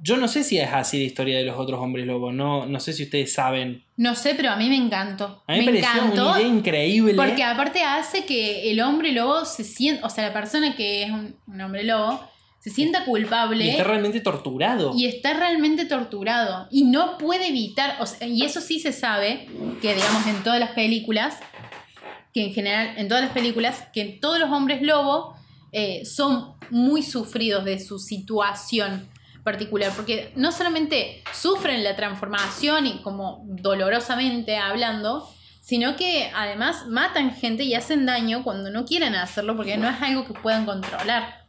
[0.02, 2.78] Yo no sé si es así la historia de los otros hombres lobos, no, no
[2.78, 3.82] sé si ustedes saben.
[3.96, 5.42] No sé, pero a mí me encantó.
[5.48, 6.30] A mí me, me pareció encantó.
[6.30, 7.14] una idea increíble.
[7.14, 11.10] Porque aparte hace que el hombre lobo se sienta, o sea, la persona que es
[11.10, 12.20] un, un hombre lobo,
[12.66, 14.92] se sienta culpable Y está realmente torturado.
[14.96, 19.46] y está realmente torturado y no puede evitar, o sea, y eso sí se sabe,
[19.80, 21.36] que digamos en todas las películas,
[22.34, 25.36] que en general, en todas las películas, que todos los hombres lobo
[25.70, 29.08] eh, son muy sufridos de su situación
[29.44, 37.32] particular, porque no solamente sufren la transformación y como dolorosamente hablando, sino que además matan
[37.32, 41.45] gente y hacen daño cuando no quieren hacerlo porque no es algo que puedan controlar.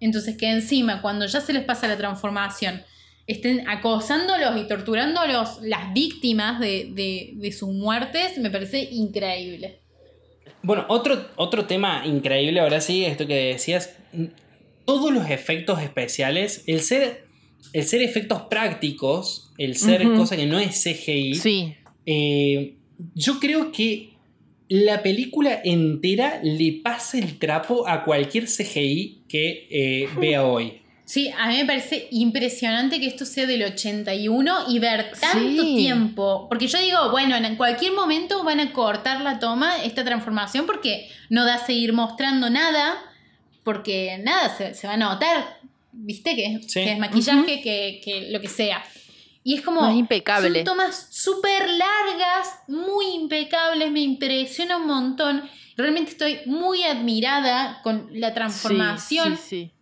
[0.00, 2.82] Entonces que encima, cuando ya se les pasa la transformación,
[3.26, 9.80] estén acosándolos y torturándolos las víctimas de, de- de sus muertes, me parece increíble.
[10.62, 13.94] Bueno, otro, otro tema increíble ahora sí, esto que decías,
[14.84, 17.24] todos los efectos especiales, el ser,
[17.72, 20.16] el ser efectos prácticos, el ser Ujú.
[20.16, 21.74] cosa que no es CGI, Sí.
[22.06, 22.76] eh,
[23.14, 24.14] yo creo que
[24.70, 30.80] la película entera le pasa el trapo a cualquier CGI que eh, vea hoy.
[31.04, 35.74] Sí, a mí me parece impresionante que esto sea del 81 y ver tanto Sí.
[35.76, 36.46] tiempo.
[36.48, 41.08] Porque yo digo, bueno, en cualquier momento van a cortar la toma, esta transformación, porque
[41.28, 42.94] no da a seguir mostrando nada,
[43.64, 45.58] porque nada, se, se va a notar,
[45.90, 46.36] ¿viste?
[46.36, 46.74] Que, Sí.
[46.84, 48.80] que es maquillaje, que, que lo que sea.
[49.42, 49.80] Y es como...
[49.82, 50.58] No, es impecable.
[50.58, 55.42] Son tomas súper largas, muy impecables, me impresiona un montón.
[55.76, 59.72] Realmente estoy muy admirada con la transformación Sí, sí,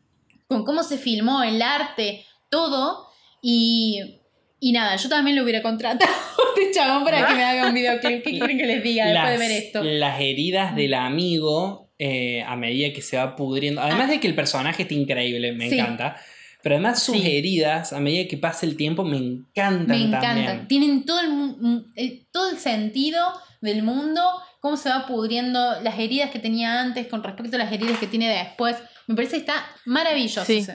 [0.46, 3.08] con cómo se filmó, el arte, todo.
[3.42, 4.20] Y,
[4.60, 6.10] y nada, yo también lo hubiera contratado
[6.56, 8.22] a este chabón para que me haga un videoclip.
[8.22, 9.82] ¿Qué quieren que les diga después de ver esto?
[9.82, 13.80] las heridas del amigo eh, a medida que se va pudriendo.
[13.80, 15.68] Además de que el personaje está increíble, me Ah.
[15.70, 15.78] Sí.
[15.78, 16.16] encanta.
[16.62, 17.30] Pero además sus Sí.
[17.36, 20.44] heridas, a medida que pasa el tiempo, me encantan Me encantan.
[20.44, 20.68] también.
[20.68, 23.24] Tienen todo el, mu- el- todo el sentido
[23.60, 24.20] del mundo,
[24.60, 28.06] cómo se va pudriendo las heridas que tenía antes con respecto a las heridas que
[28.08, 28.76] tiene después.
[29.06, 30.44] Me parece que está maravilloso.
[30.44, 30.66] Sí.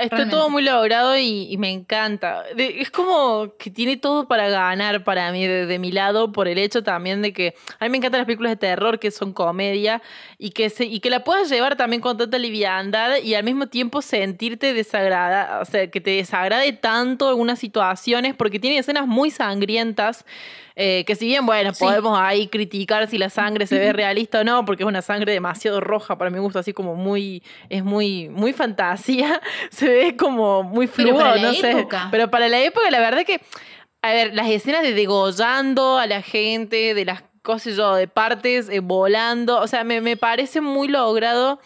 [0.00, 2.44] Está, todo muy logrado y, y me encanta.
[2.54, 6.46] De- es como que tiene todo para ganar para mí, de, de mi lado, por
[6.46, 9.32] el hecho también de que a mí me encantan las películas de terror que son
[9.32, 10.00] comedia
[10.38, 13.66] y que, se, y que la puedas llevar también con tanta liviandad y al mismo
[13.66, 19.30] tiempo sentirte desagrada, o sea, que te desagrade tanto algunas situaciones porque tiene escenas muy
[19.30, 20.24] sangrientas.
[20.76, 21.84] Eh, que si bien, bueno, Sí.
[21.84, 25.32] podemos ahí criticar si la sangre se ve realista o no, porque es una sangre
[25.32, 30.62] demasiado roja para mi gusto, así como muy, es muy, muy fantasía, se ve como
[30.62, 31.86] muy fluo, no sé.
[32.10, 33.40] Pero para la época, la verdad que,
[34.02, 38.68] a ver, las escenas de degollando a la gente, de las cosas yo, de partes
[38.68, 41.60] eh, volando, o sea, me, me parece muy logrado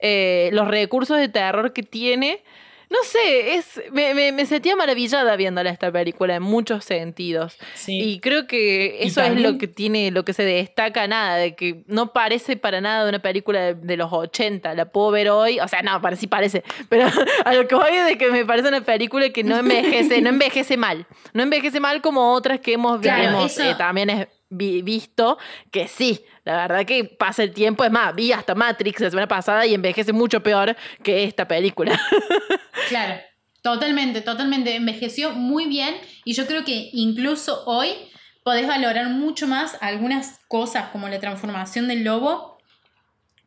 [0.00, 2.42] eh, los recursos de terror que tiene.
[2.90, 7.56] No sé, es, me, me, me sentía maravillada viéndola esta película en muchos sentidos.
[7.74, 8.00] Sí.
[8.00, 11.84] Y creo que eso es lo que tiene, lo que se destaca nada, de que
[11.86, 14.74] no parece para nada una película de, de los 80.
[14.74, 17.06] La puedo ver hoy, o sea, no, para, sí parece, pero
[17.44, 20.30] a lo que voy es de que me parece una película que no envejece, no
[20.30, 21.06] envejece mal.
[21.32, 25.38] No envejece mal como otras que hemos, Claro, hemos, eso- eh, también es- vi- visto,
[25.70, 29.28] que sí, la verdad que pasa el tiempo, es más, vi hasta Matrix la semana
[29.28, 31.98] pasada y envejece mucho peor que esta película.
[32.88, 33.20] Claro,
[33.62, 34.74] totalmente, totalmente.
[34.74, 37.90] Envejeció muy bien y yo creo que incluso hoy
[38.42, 42.58] podés valorar mucho más algunas cosas como la transformación del lobo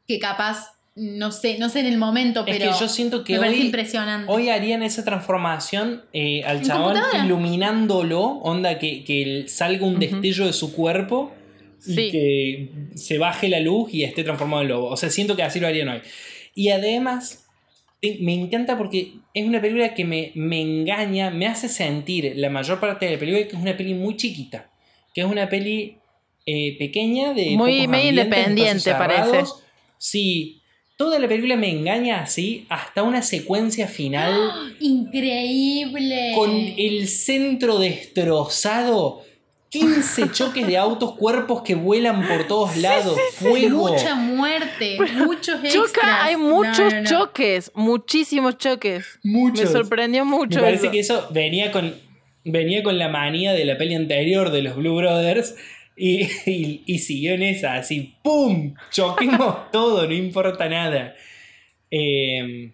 [0.08, 3.40] que capaz, no sé, no sé en el momento, Es pero que yo siento que
[3.40, 4.32] me hoy, impresionante.
[4.32, 10.46] hoy harían esa transformación eh, al ¿En chabón iluminándolo, onda que, que salga un destello
[10.46, 11.32] de su cuerpo
[11.86, 12.12] y Sí.
[12.12, 14.88] que se baje la luz y esté transformado en lobo.
[14.88, 16.02] O sea, siento que así lo harían hoy.
[16.56, 17.46] Y además,
[18.20, 22.80] me encanta porque es una película que me, me engaña, me hace sentir la mayor
[22.80, 24.70] parte de la película que es una peli muy chiquita,
[25.14, 25.98] que es una peli
[26.46, 29.44] eh, pequeña de Muy- pocos ambientes, independiente, parece.
[29.98, 30.62] Sí,
[30.98, 36.32] toda la película me engaña así hasta una secuencia final Increíble.
[36.36, 39.22] con el centro destrozado.
[39.70, 43.90] 15 choques de autos, cuerpos que vuelan por todos lados, fuego.
[43.90, 45.74] Mucha muerte, muchos extras.
[45.74, 47.10] Choca, hay No, muchos no, no.
[47.10, 49.20] choques, muchísimos choques.
[49.24, 49.66] Muchos.
[49.66, 50.58] Me sorprendió mucho.
[50.58, 50.92] Me parece eso.
[50.92, 51.96] que eso venía con,
[52.46, 55.56] venía con la manía de la peli anterior de los Blue Brothers
[55.96, 58.74] y, y- y siguió en esa, así, ¡pum!
[58.92, 61.16] Choquemos todo, no importa nada.
[61.92, 62.72] Eh,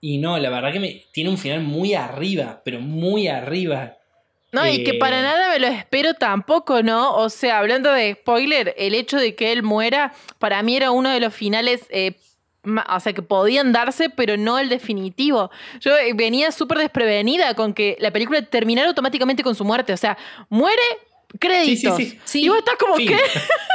[0.00, 3.94] y no, la verdad que me, tiene un final muy arriba, pero muy arriba.
[4.52, 7.14] No, y que Eh, para nada me lo espero tampoco, ¿no?
[7.16, 11.10] O sea, hablando de spoiler, el hecho de que él muera, para mí era uno
[11.10, 12.12] de los finales, eh,
[12.64, 15.50] o sea, que podían darse, pero no el definitivo.
[15.80, 19.92] Yo eh, venía súper desprevenida con que la película terminara automáticamente con su muerte.
[19.92, 20.16] O sea,
[20.48, 20.80] muere,
[21.38, 21.96] créditos.
[21.96, 22.20] Sí, sí, sí.
[22.24, 22.42] Sí.
[22.44, 23.12] Y vos estás como Fin.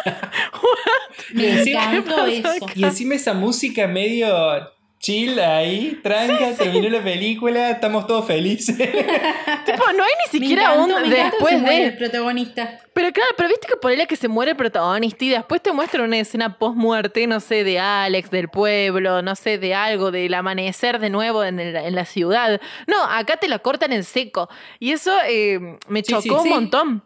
[1.34, 2.44] Me encantó ¿Qué.
[2.76, 8.78] Y encima esa música medio chill ahí, tranca, terminó la película, estamos todos felices.
[9.66, 11.98] tipo, no hay ni siquiera encantó, un después muere el de...
[11.98, 12.80] protagonista.
[12.94, 15.62] Pero claro, pero viste que por ahí la que se muere el protagonista y después
[15.62, 20.10] te muestra una escena post-muerte, no sé, de Alex, del pueblo, no sé, de algo,
[20.10, 22.62] del amanecer de nuevo en, el- en la ciudad.
[22.88, 24.48] No, acá te la cortan en seco.
[24.80, 26.50] Y eso eh, me Sí, chocó sí, un sí.
[26.50, 27.04] montón.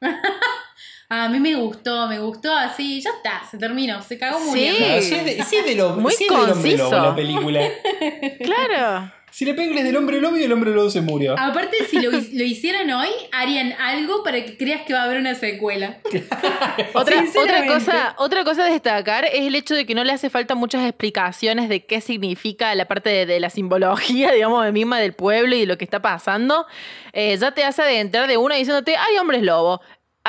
[1.10, 3.00] A mí me gustó, me gustó así.
[3.00, 4.44] Ya está, se terminó, se cagó Sí.
[4.50, 4.78] muriendo.
[4.78, 6.90] Claro, si es de, del hom- Muy del hombre conciso.
[6.90, 7.60] lobo la película.
[8.44, 9.12] Claro.
[9.38, 11.36] Si la película es del hombre lobo y el hombre lobo se murió.
[11.38, 15.18] Aparte, si lo, lo hicieran hoy, harían algo para que creas que va a haber
[15.18, 15.98] una secuela.
[16.92, 17.24] Otra,
[17.64, 20.84] cosa, otra cosa a destacar es el hecho de que no le hace falta muchas
[20.84, 25.54] explicaciones de qué significa la parte de, de la simbología, digamos, de misma del pueblo
[25.54, 26.66] y de lo que está pasando.
[27.12, 29.80] Eh, ya te hace adentrar de una diciéndote, hay hombres lobo.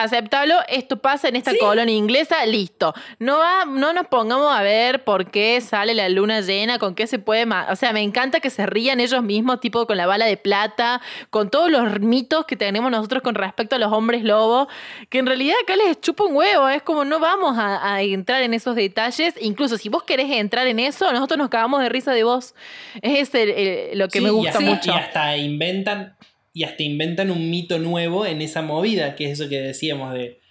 [0.03, 2.93] Aceptalo, esto pasa en esta colonia inglesa, listo.
[3.19, 7.07] No, va, no nos pongamos a ver por qué sale la luna llena, con qué
[7.07, 7.45] se puede...
[7.69, 11.01] O sea, me encanta que se rían ellos mismos, tipo con la bala de plata,
[11.29, 14.67] con todos los mitos que tenemos nosotros con respecto a los hombres lobo,
[15.09, 18.41] que en realidad acá les chupa un huevo, es como no vamos a, a entrar
[18.43, 22.11] en esos detalles, incluso si vos querés entrar en eso, nosotros nos cagamos de risa
[22.13, 22.55] de vos.
[23.01, 24.91] Es el- el- lo que Sí, me y gusta mucho.
[24.91, 26.15] Y hasta inventan,
[26.59, 30.41] y hasta inventan un mito nuevo en esa movida, que es eso que decíamos de,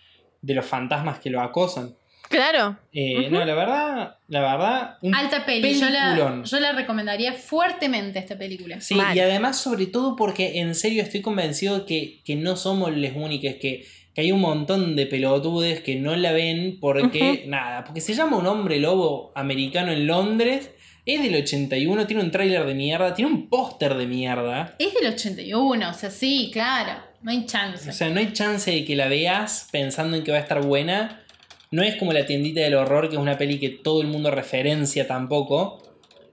[0.41, 1.97] de los fantasmas que lo acosan.
[2.31, 2.79] Claro.
[2.95, 6.45] Eh, No, la verdad, la verdad, un Alta peli, yo la, peliculón.
[6.45, 8.81] yo la recomendaría fuertemente esta película.
[8.81, 13.13] Sí, y además, sobre todo porque en serio estoy convencido que, que no somos los
[13.15, 18.01] únicos, que, que hay un montón de pelotudes que no la ven porque, nada, porque
[18.01, 20.71] se llama un hombre lobo americano en Londres,
[21.09, 24.75] es del 81, tiene un tráiler de mierda, tiene un póster de mierda.
[24.79, 27.89] Es del 81, o sea, sí, claro, no hay chance.
[27.89, 30.61] O sea, no hay chance de que la veas pensando en que va a estar
[30.63, 31.25] buena.
[31.71, 34.31] No es como la tiendita del horror, que es una peli que todo el mundo
[34.31, 35.83] referencia tampoco.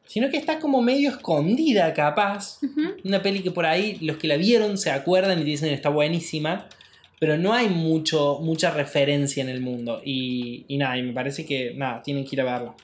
[0.08, 2.60] Sino que está como medio escondida, capaz.
[3.06, 5.88] Una peli que por ahí los que la vieron se acuerdan y te dicen está
[5.88, 6.68] buenísima.
[7.18, 10.02] Pero no hay mucho, mucha referencia en el mundo.
[10.04, 12.76] Y, y nada, y me parece que nada, tienen que ir a verla.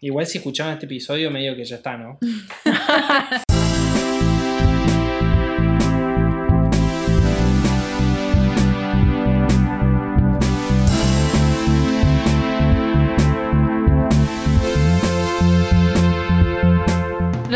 [0.00, 2.18] Igual si escuchaban este episodio, medio que ya está, ¿no?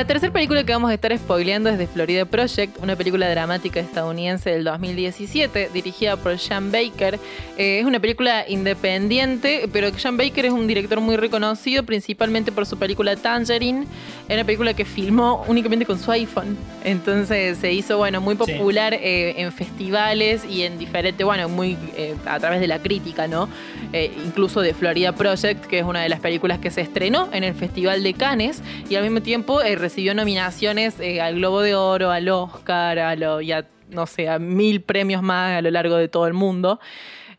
[0.03, 3.79] La tercera película que vamos a estar spoileando es de Florida Project, una película dramática
[3.79, 7.21] estadounidense del 2017, dirigida por Sean Baker.
[7.57, 12.67] Eh, es una película independiente, pero Sean Baker es un director muy reconocido, principalmente por
[12.67, 13.87] su película Tangerine.
[14.29, 16.59] Es una película que filmó únicamente con su iPhone.
[16.83, 18.38] Entonces se hizo, bueno, muy Sí.
[18.55, 23.29] popular eh, en festivales y en diferentes, bueno, muy eh, a través de la crítica,
[23.29, 23.49] ¿no?
[23.92, 27.44] Eh, incluso de Florida Project, que es una de las películas que se estrenó en
[27.44, 31.74] el Festival de Cannes y al mismo tiempo eh, recibió nominaciones eh, al Globo de
[31.74, 35.70] Oro, al Oscar, a lo, y a, no sé, a mil premios más a lo
[35.70, 36.81] largo de todo el mundo.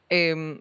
[0.10, 0.60] Eh,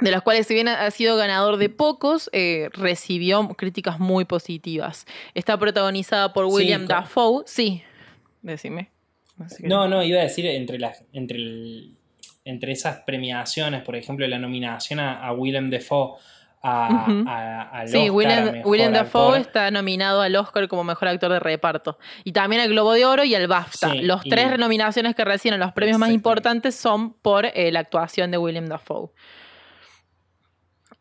[0.00, 5.06] de los cuales, si bien ha sido ganador de pocos, eh, recibió críticas muy positivas.
[5.34, 7.42] Está protagonizada por William Dafoe.
[7.46, 7.82] Sí,
[8.42, 8.90] decime.
[9.38, 11.04] Así que- No, no, iba a decir entre las.
[11.12, 11.92] Entre, el-
[12.44, 16.18] entre esas premiaciones, por ejemplo, la nominación a, a Willem Dafoe
[16.64, 21.08] a, al Sí, Oscar a William, mejor William Dafoe está nominado al Oscar como mejor
[21.08, 21.98] actor de reparto.
[22.24, 23.90] Y también al Globo de Oro y al BAFTA.
[23.90, 28.30] Sí, los tres nominaciones que reciben los premios más importantes son por eh, la actuación
[28.30, 29.10] de William Dafoe.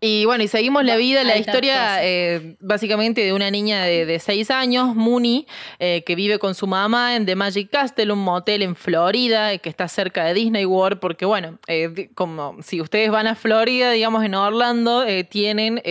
[0.05, 4.19] Y bueno, y seguimos la vida, la historia eh, básicamente de una niña de, de
[4.19, 5.47] seis años, Mooney,
[5.79, 9.59] eh, que vive con su mamá en The Magic Castle, un motel en Florida, eh,
[9.59, 11.57] que está cerca de Disney World, porque bueno,
[12.15, 15.81] como si ustedes van a Florida, digamos en Orlando, tienen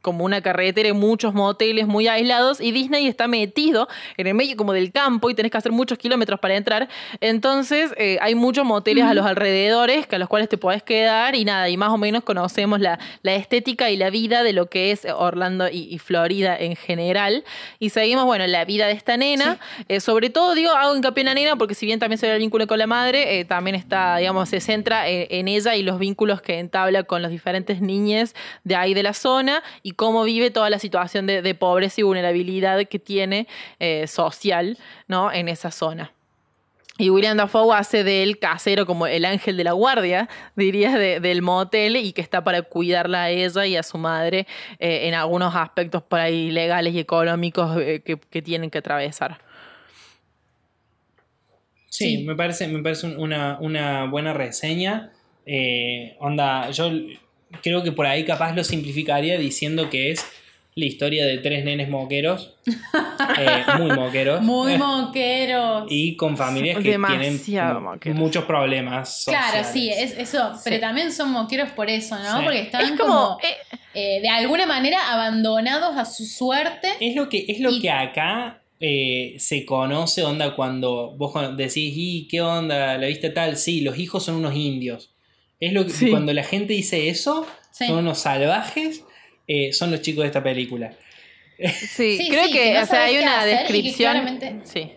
[0.00, 4.56] como una carretera y muchos moteles muy aislados y Disney está metido en el medio
[4.56, 6.88] como del campo y tenés que hacer muchos kilómetros para entrar.
[7.20, 11.44] Entonces hay muchos moteles a los alrededores que a los cuales te podés quedar y
[11.44, 14.90] nada, y más o menos conocemos la, la estética y la vida de lo que
[14.90, 17.44] es Orlando y, y Florida en general.
[17.78, 19.58] Y seguimos, bueno, la vida de esta nena.
[19.88, 22.34] Eh, sobre todo, digo, hago hincapié en la nena porque si bien también se ve
[22.34, 25.98] el vínculo con la madre, eh, también está, digamos, se centra en ella y los
[25.98, 28.34] vínculos que entabla con los diferentes niñes
[28.64, 32.04] de ahí de la zona y cómo vive toda la situación de, de pobreza y
[32.04, 33.46] vulnerabilidad que tiene
[33.78, 35.32] eh, social, ¿no?
[35.32, 36.12] En esa zona.
[37.00, 41.42] Y William Dafoe hace del casero como el ángel de la guardia, dirías, de- del
[41.42, 44.46] motel y que está para cuidarla a ella y a su madre
[44.80, 49.38] eh, en algunos aspectos por ahí legales y económicos eh, que, que tienen que atravesar.
[51.88, 52.24] Sí, Sí.
[52.24, 55.12] me parece, me parece un- una, una buena reseña.
[55.46, 56.90] Eh, onda, yo
[57.62, 60.26] creo que por ahí capaz lo simplificaría diciendo que es
[60.78, 65.86] la historia de tres nenes moqueros, eh, muy moqueros, Muy moqueros.
[65.90, 67.40] y con familias que Demasiado
[67.74, 68.18] tienen moqueros.
[68.18, 69.22] muchos problemas.
[69.26, 69.68] Claro, sociales.
[69.72, 70.52] sí, es eso.
[70.64, 72.38] Pero también son moqueros por eso, ¿no?
[72.38, 72.44] Sí.
[72.44, 73.56] Porque están Es como, como, eh,
[73.94, 76.88] eh, de alguna manera abandonados a su suerte.
[77.00, 81.92] Es lo que, es lo Y- que acá eh, se conoce, onda, cuando vos decís,
[81.96, 82.96] ¿y qué onda?
[82.96, 83.56] ¿La viste tal?
[83.56, 85.10] Sí, los hijos son unos indios.
[85.58, 86.10] Es lo que Sí.
[86.10, 87.86] cuando la gente dice eso, Sí.
[87.88, 89.02] son unos salvajes,
[89.48, 90.92] eh, son los chicos de esta película.
[91.58, 94.12] sí, Sí, creo sí, que, que no o sea, hay una hacer y que descripción.
[94.12, 94.92] claramente- Sí.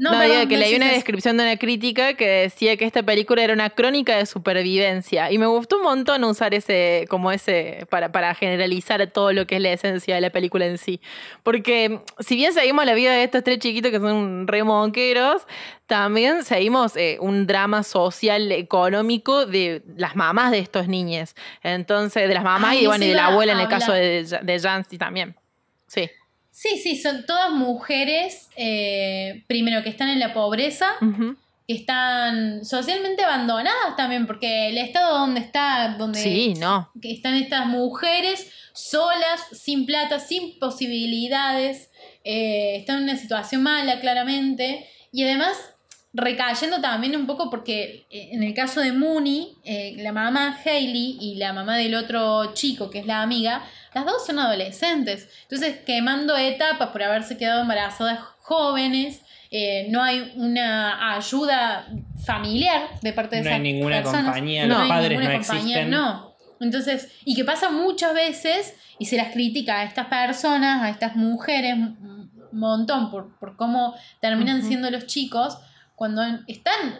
[0.00, 3.02] No, No, perdón, digo que leí una descripción de una crítica que decía que esta
[3.02, 5.30] película era una crónica de supervivencia.
[5.30, 9.56] Y me gustó un montón usar ese, como ese, para, para generalizar todo lo que
[9.56, 11.02] es la esencia de la película en sí.
[11.42, 15.46] Porque si bien seguimos la vida de estos tres chiquitos que son re monqueros,
[15.84, 21.34] también seguimos eh, un drama social, económico de las mamás de estos niños.
[21.62, 24.24] Entonces, de las mamás Ay, y, bueno, y de la abuela en el caso de,
[24.24, 25.36] de Jancy también.
[25.88, 26.08] Sí.
[26.62, 30.90] Sí, sí, son todas mujeres, eh, primero que están en la pobreza,
[31.66, 36.90] que están socialmente abandonadas también, porque el estado donde está, donde Sí, no.
[37.00, 41.90] que están estas mujeres solas, sin plata, sin posibilidades,
[42.24, 45.56] eh, están en una situación mala claramente, y además
[46.12, 51.18] recayendo también un poco porque eh, en el caso de Mooney, eh, la mamá Hailey
[51.20, 53.62] y la mamá del otro chico, que es la amiga,
[53.94, 60.32] las dos son adolescentes, entonces quemando etapas por haberse quedado embarazadas jóvenes, eh, no hay
[60.36, 61.88] una ayuda
[62.24, 64.24] familiar de parte de No esas hay ninguna personas.
[64.24, 65.90] compañía, No los padres ninguna no compañía, existen.
[65.90, 66.30] No.
[66.60, 71.16] Entonces, y que pasa muchas veces y se las critica a estas personas, a estas
[71.16, 75.56] mujeres, un montón por, por cómo terminan siendo los chicos
[76.00, 76.98] cuando están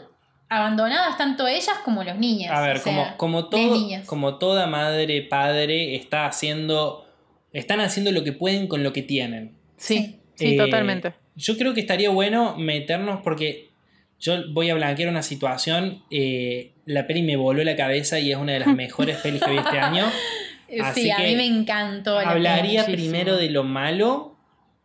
[0.51, 2.51] abandonadas tanto ellas como los niños.
[2.53, 7.07] A ver, o como, sea, como, de todo, como toda madre, padre, está haciendo.
[7.55, 9.57] Están haciendo lo que pueden con lo que tienen.
[9.78, 11.14] Sí, sí, Eh, totalmente.
[11.34, 13.70] Yo creo que estaría bueno meternos porque
[14.18, 16.03] yo voy a blanquear una situación.
[16.11, 19.51] eh, la peli me voló la cabeza y es una de las mejores pelis que
[19.51, 20.05] vi este año.
[20.82, 22.20] Así sí, a que mí me encantó.
[22.20, 24.36] la Hablaría primero de lo malo,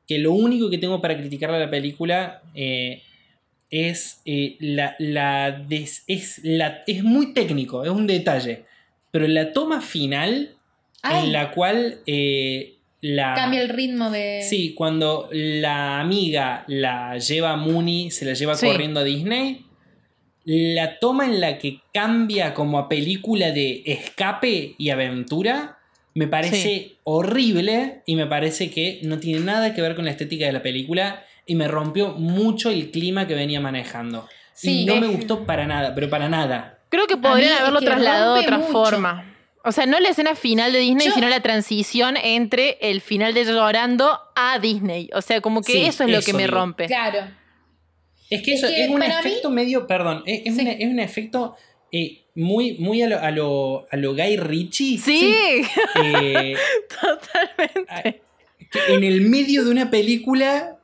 [0.07, 3.01] que lo único que tengo para criticar a la película eh,
[3.69, 8.63] es eh, la, la des- es la es muy técnico, es un detalle,
[9.11, 10.55] pero la toma final
[11.01, 11.25] Ay.
[11.27, 14.41] en la cual eh, la Cambia el ritmo de.
[14.47, 18.65] Sí, cuando la amiga la lleva a Mooney, se la lleva Sí.
[18.65, 19.65] corriendo a Disney,
[20.45, 25.77] la toma en la que cambia como a película de escape y aventura,
[26.13, 26.95] me parece Sí.
[27.03, 30.61] horrible y me parece que no tiene nada que ver con la estética de la
[30.63, 34.27] película y me rompió mucho el clima que venía manejando.
[34.53, 34.81] Sí.
[34.81, 36.79] y no me gustó para nada, pero para nada.
[36.89, 38.71] Creo que podrían es haberlo que trasladado de otra mucho.
[38.71, 39.35] forma.
[39.65, 43.33] O sea, no la escena final de Disney, Yo- sino la transición entre el final
[43.33, 45.09] de llorando a Disney.
[45.13, 46.53] O sea, como que Sí, eso es lo eso que me digo.
[46.55, 46.85] rompe.
[46.85, 47.19] Claro.
[48.29, 50.61] Es que Es eso que es un mí- efecto medio, perdón, es, es Sí.
[50.61, 51.55] un, es un efecto
[51.91, 54.97] eh, muy, muy a lo, a lo, a lo Guy Ritchie.
[54.99, 55.35] Sí,
[56.01, 56.55] eh,
[56.89, 58.21] totalmente.
[58.89, 60.74] en el medio de una película,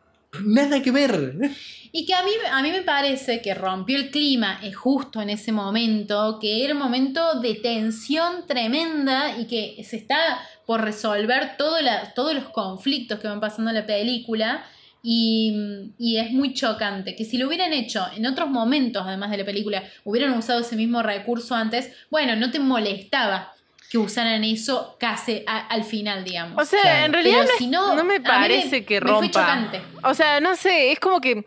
[0.44, 1.52] nada que ver.
[1.92, 5.52] Y que a mí, a mí me parece que rompió el clima justo en ese
[5.52, 11.76] momento, que era un momento de tensión tremenda y que se está por resolver todo
[12.16, 14.64] todos los conflictos que van pasando en la película.
[15.04, 19.38] Y, y es muy chocante que si lo hubieran hecho en otros momentos, además de
[19.38, 23.52] la película, hubieran usado ese mismo recurso antes, bueno, no te molestaba.
[23.92, 26.62] Que usaran eso casi a- al final, digamos.
[26.62, 27.06] O sea, Claro.
[27.08, 29.28] en realidad no, es- si no, no me parece me- que me fue rompa.
[29.42, 29.82] chocante.
[30.04, 31.44] O sea, no sé, es como que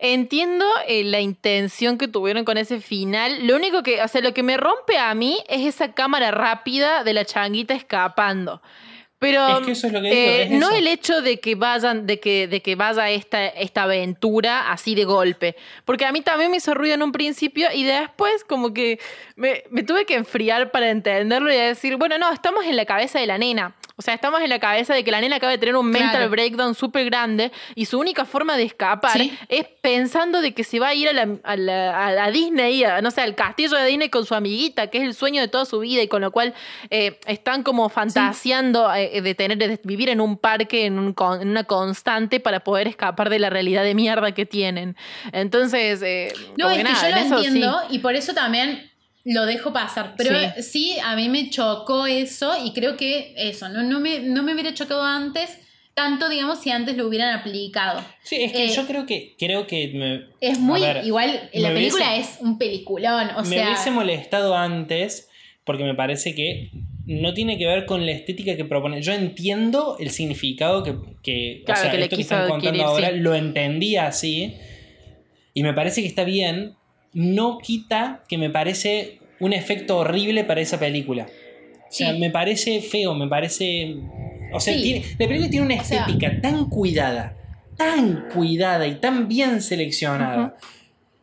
[0.00, 3.46] entiendo eh, la intención que tuvieron con ese final.
[3.46, 7.04] Lo único que, o sea, lo que me rompe a mí es esa cámara rápida
[7.04, 8.60] de la changuita escapando.
[9.18, 10.76] Pero Es que eso es lo que digo, eh, es no eso.
[10.78, 15.04] el hecho de que vayan, de que, de que vaya esta, esta aventura así de
[15.04, 15.56] golpe.
[15.86, 18.98] Porque a mí también me hizo ruido en un principio y después como que
[19.34, 23.18] me, me tuve que enfriar para entenderlo y decir, bueno, no, estamos en la cabeza
[23.18, 23.74] de la nena.
[23.98, 26.10] O sea, estamos en la cabeza de que la nena acaba de tener un mental
[26.10, 26.30] Claro.
[26.30, 29.32] breakdown súper grande y su única forma de escapar Sí.
[29.48, 32.84] es pensando de que se va a ir a, la, a, la- a la Disney,
[32.84, 35.48] a, no sé, al castillo de Disney con su amiguita, que es el sueño de
[35.48, 36.52] toda su vida y con lo cual
[36.90, 41.40] eh, están como fantaseando eh, de tener de vivir en un parque, en, un con-
[41.40, 44.94] en una constante para poder escapar de la realidad de mierda que tienen.
[45.32, 47.46] Entonces, eh, No, es que nada, yo lo sí.
[47.46, 48.90] entiendo y por eso también
[49.26, 50.14] lo dejo pasar.
[50.16, 50.30] Pero
[50.62, 50.96] sí.
[51.04, 54.72] a mí me chocó eso y creo que eso, no, no, me, no me hubiera
[54.72, 55.58] chocado antes,
[55.94, 58.00] tanto digamos si antes lo hubieran aplicado.
[58.22, 61.70] Sí, es que Eh, yo creo que creo que me, Es muy ver, igual, la
[61.72, 63.66] película hubiese- es un peliculón, o me sea...
[63.66, 65.28] hubiese molestado antes
[65.64, 66.70] porque me parece que
[67.06, 69.02] no tiene que ver con la estética que propone.
[69.02, 72.68] Yo entiendo el significado que, que, Claro, o sea, que le esto que están contando
[72.68, 73.16] adquirir, ahora sí.
[73.18, 74.54] lo entendí así
[75.54, 76.76] y me parece que está bien.
[77.16, 81.26] No quita que me parece un efecto horrible para esa película.
[81.88, 83.96] O sea, me parece feo, me parece.
[84.52, 84.82] O sea, Sí.
[84.82, 87.34] tiene- la película tiene una O sea- estética tan cuidada,
[87.78, 90.56] tan cuidada y tan bien seleccionada.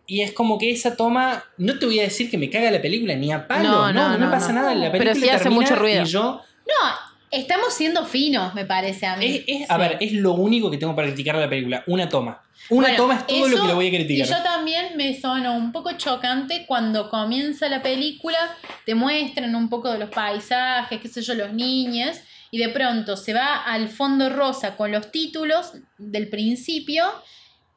[0.07, 2.81] Y es como que esa toma, no te voy a decir que me caga la
[2.81, 4.73] película, ni a palo, No, no, no, no, pasa nada.
[4.73, 6.01] La Pero película sí hace termina mucho ruido.
[6.01, 9.25] Y yo, No, estamos siendo finos, me parece a mí.
[9.47, 9.79] es, es- a Sí.
[9.81, 12.41] ver, es lo único que tengo para criticar de la película, una toma.
[12.69, 14.25] Una Bueno, toma es todo lo que le voy a criticar.
[14.25, 18.37] Y yo también me sonó un poco chocante cuando comienza la película,
[18.85, 22.17] te muestran un poco de los paisajes, qué sé yo, los niños,
[22.51, 27.03] y de pronto se va al fondo rosa con los títulos del principio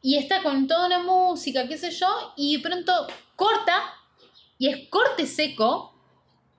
[0.02, 2.92] y está con toda una música, qué sé yo, y de pronto
[3.34, 3.82] corta
[4.58, 5.95] y es corte seco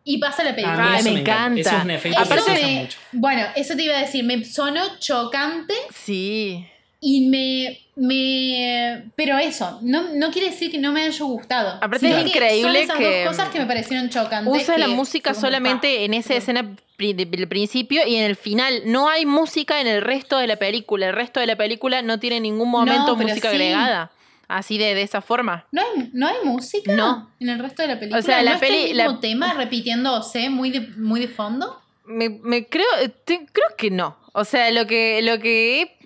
[0.08, 0.78] y pasa la A película.
[0.84, 1.60] mí Ay, eso me me encanta.
[1.60, 1.62] encanta.
[1.70, 2.98] Eso es un efecto Aparte que me- mucho.
[3.12, 6.66] bueno, eso te iba a decir, me sonó chocante Sí.
[7.02, 9.04] y me, me.
[9.16, 11.78] Pero eso, no, no quiere decir que no me haya gustado.
[11.82, 14.54] Aparte es que increíble son esas que dos cosas que me parecieron chocantes.
[14.64, 18.82] Usa la que música solamente en esa escena del principio y en el final.
[18.86, 21.08] No hay música en el resto de la película.
[21.10, 23.56] El resto de la película no tiene ningún momento No, música sí.
[23.56, 24.12] agregada.
[24.48, 25.66] Así de, de esa forma.
[25.74, 27.30] ¿No hay, ¿No hay música No.
[27.40, 28.20] en el resto de la película?
[28.20, 31.28] O sea, ¿No la está peli- el mismo la- tema repitiéndose muy de, muy de
[31.28, 31.82] fondo?
[32.06, 32.86] Me, me creo,
[33.26, 34.18] te- creo que no.
[34.32, 35.98] O sea, lo que, lo que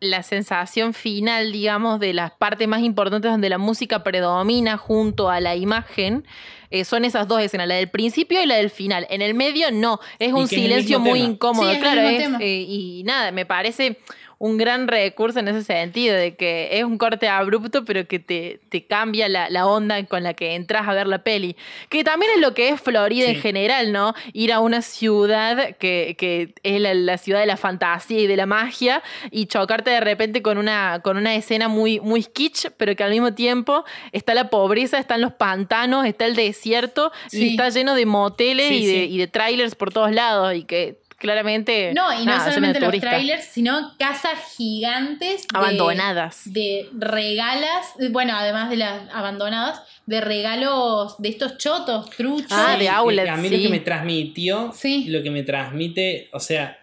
[0.00, 5.40] la sensación final, digamos, de las partes más importantes donde la música predomina junto a
[5.40, 6.26] la imagen,
[6.70, 9.06] eh, son esas dos escenas, la del principio y la del final.
[9.08, 11.30] En el medio no, es un silencio muy tema.
[11.32, 12.38] incómodo, Sí, es el claro, mismo es, tema.
[12.42, 13.98] eh, y nada, me parece
[14.38, 18.60] un gran recurso en ese sentido, de que es un corte abrupto, pero que te,
[18.68, 21.56] te cambia la, la onda con la que entras a ver la peli.
[21.88, 24.14] Que también es lo que es Florida en general, ¿no?
[24.32, 28.36] Ir a una ciudad que, que es la, la ciudad de la fantasía y de
[28.36, 32.94] la magia y chocarte de repente con una, con una escena muy, muy kitsch, pero
[32.96, 37.68] que al mismo tiempo está la pobreza, están los pantanos, está el desierto y está
[37.68, 41.92] lleno de moteles Sí, y, de, y de trailers por todos lados y que claramente...
[41.94, 45.42] No, y no nada, solamente los trailers, sino casas gigantes.
[45.42, 46.42] de- Abandonadas.
[46.44, 52.52] De regalas, bueno, además de las abandonadas, de regalos de estos chotos, truchos.
[52.52, 53.56] Ah, de outlets, A mí sí.
[53.56, 55.04] lo que me transmitió, Sí.
[55.08, 56.78] lo que me transmite, o sea,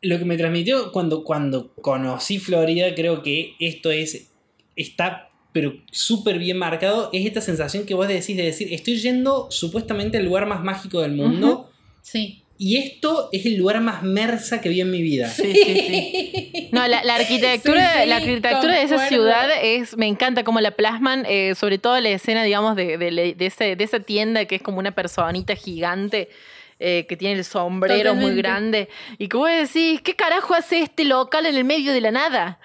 [0.00, 4.30] lo que me transmitió cuando, cuando conocí Florida, creo que esto es,
[4.76, 9.48] está, pero súper bien marcado, es esta sensación que vos decís de decir, estoy yendo
[9.50, 11.70] supuestamente al lugar más mágico del mundo,
[12.02, 12.43] Sí.
[12.56, 15.28] Y esto es el lugar más mersa que vi en mi vida.
[15.28, 16.68] Sí, sí, sí.
[16.72, 20.60] No, la, la arquitectura, Sí, sí, la arquitectura de esa ciudad es, me encanta cómo
[20.60, 24.44] la plasman, eh, sobre todo la escena, digamos, de, de, de ese- de esa tienda
[24.46, 26.28] que es como una personita gigante.
[26.80, 28.88] eh, que tiene el sombrero muy grande.
[29.18, 32.58] Y que vos decís, ¿qué carajo hace este local en el medio de la nada?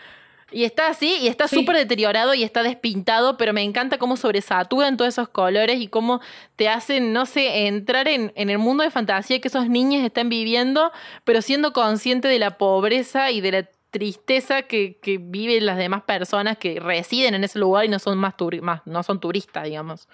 [0.52, 1.56] Y está así, y está Sí.
[1.58, 6.22] súper deteriorado y está despintado, pero me encanta cómo sobresaturan todos esos colores y cómo
[6.56, 10.30] te hacen, no sé, entrar en, en el mundo de fantasía que esos niños están
[10.30, 10.92] viviendo,
[11.24, 16.04] pero siendo consciente de la pobreza y de la tristeza que, que viven las demás
[16.04, 19.64] personas que residen en ese lugar y no son más, turi- más no son turistas,
[19.66, 20.08] digamos.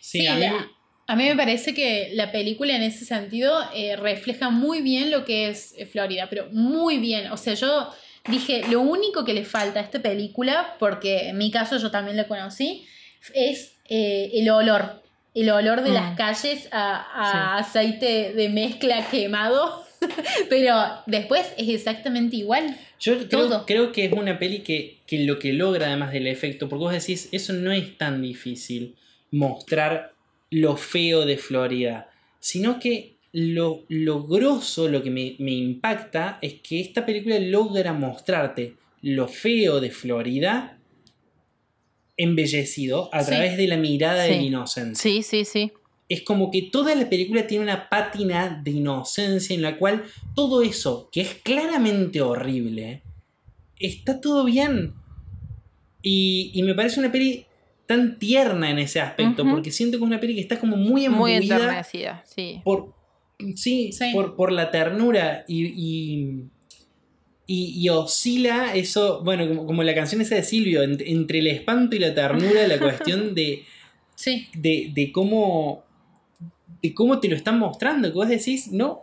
[0.00, 0.68] Sí, Sí, a mí- la-
[1.06, 5.24] a mí me parece que la película en ese sentido eh, refleja muy bien lo
[5.24, 7.30] que es eh, Florida, pero muy bien.
[7.32, 7.90] O sea, yo
[8.28, 12.16] dije, lo único que le falta a esta película, porque en mi caso yo también
[12.16, 12.86] la conocí,
[13.34, 15.02] es eh, el olor.
[15.34, 15.94] el olor de Mm.
[15.94, 19.82] las calles a, a aceite de mezcla quemado.
[20.48, 20.74] Pero
[21.06, 22.76] después es exactamente igual.
[23.00, 23.66] Yo creo, Todo.
[23.66, 26.92] creo que es una peli que, que lo que logra, además del efecto, porque vos
[26.92, 28.94] decís, eso no es tan difícil
[29.30, 30.12] mostrar
[30.50, 36.54] lo feo de Florida, sino que lo, lo grosso, lo que me, me impacta, es
[36.62, 40.78] que esta película logra mostrarte lo feo de Florida
[42.16, 43.30] embellecido a Sí.
[43.30, 45.72] través de la mirada de la inocencia Sí, sí, sí.
[46.08, 50.04] es como que toda la película tiene una pátina de inocencia en la cual
[50.36, 53.02] todo eso, que es claramente horrible,
[53.80, 54.94] está todo bien.
[56.02, 57.46] Y, y me parece una peli
[57.86, 61.08] tan tierna en ese aspecto, porque siento que es una peli que está como muy
[61.08, 62.60] Muy enternecida, sí.
[62.62, 62.93] por,
[63.56, 64.10] sí, Sí.
[64.12, 66.44] Por, por la ternura y, y,
[67.46, 71.46] y- y oscila eso, bueno, como, como la canción esa de Silvio, ent- entre el
[71.48, 73.64] espanto y la ternura, la cuestión de
[74.16, 74.48] Sí.
[74.54, 75.84] de, de cómo
[76.82, 79.02] de cómo te lo están mostrando, que vos decís, no,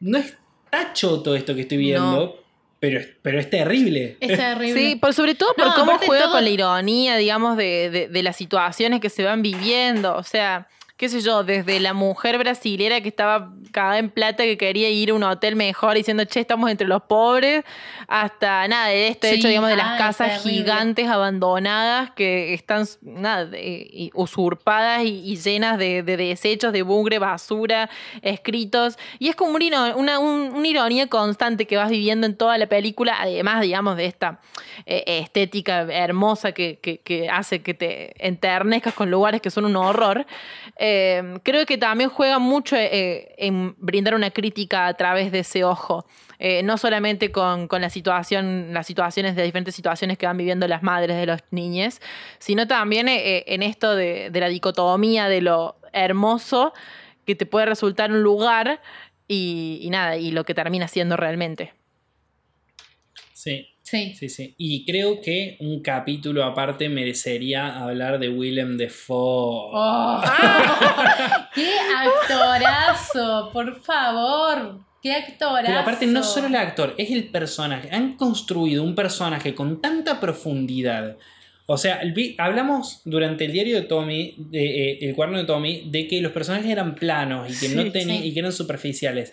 [0.00, 2.32] no está choto esto que estoy viendo, No.
[2.78, 4.16] pero, es- pero es terrible.
[4.20, 4.74] Es terrible.
[4.90, 8.08] Sí, por, sobre todo por No, cómo juega todo- con la ironía, digamos, de, de-
[8.08, 10.14] de las situaciones que se van viviendo.
[10.14, 14.56] O sea, qué sé yo, desde la mujer brasilera que estaba cagada en plata, que
[14.56, 17.64] quería ir a un hotel mejor diciendo, che, estamos entre los pobres,
[18.06, 23.50] hasta nada, de esto Sí, hecho, digamos, de las casas gigantes abandonadas que están, nada,
[24.14, 27.90] usurpadas y, y llenas de, de desechos, de bugre, basura,
[28.22, 28.96] escritos.
[29.18, 32.66] Y es como una, una, un- una ironía constante que vas viviendo en toda la
[32.66, 34.40] película, además, digamos, de esta
[34.86, 39.76] eh, estética hermosa que, que- que hace que te enternezcas con lugares que son un
[39.76, 40.24] horror.
[40.76, 40.83] Eh,
[41.42, 46.06] creo que también juega mucho eh, en brindar una crítica a través de ese ojo.
[46.38, 50.82] Eh, no solamente con, la situación, las situaciones de diferentes situaciones que van viviendo las
[50.82, 52.00] madres de los niños,
[52.38, 56.74] sino también eh, en esto de, de la dicotomía de lo hermoso
[57.24, 58.82] que te puede resultar un lugar
[59.28, 61.72] y, y nada, y lo que termina siendo realmente.
[63.32, 64.14] Sí, Sí.
[64.18, 64.54] sí, sí.
[64.56, 69.70] Y creo que un capítulo aparte merecería hablar de Willem Dafoe.
[69.74, 70.22] Oh.
[71.54, 73.50] ¡Qué actorazo!
[73.52, 74.80] Por favor.
[75.02, 75.66] ¡Qué actorazo!
[75.66, 77.90] Pero aparte no solo el actor, es el personaje.
[77.92, 81.18] Han construido un personaje con tanta profundidad.
[81.66, 82.00] O sea,
[82.38, 86.32] hablamos durante el diario de Tommy, de, eh, el cuaderno de Tommy, de que los
[86.32, 88.28] personajes eran planos y que, Sí, no tenían, sí.
[88.28, 89.32] y que eran superficiales.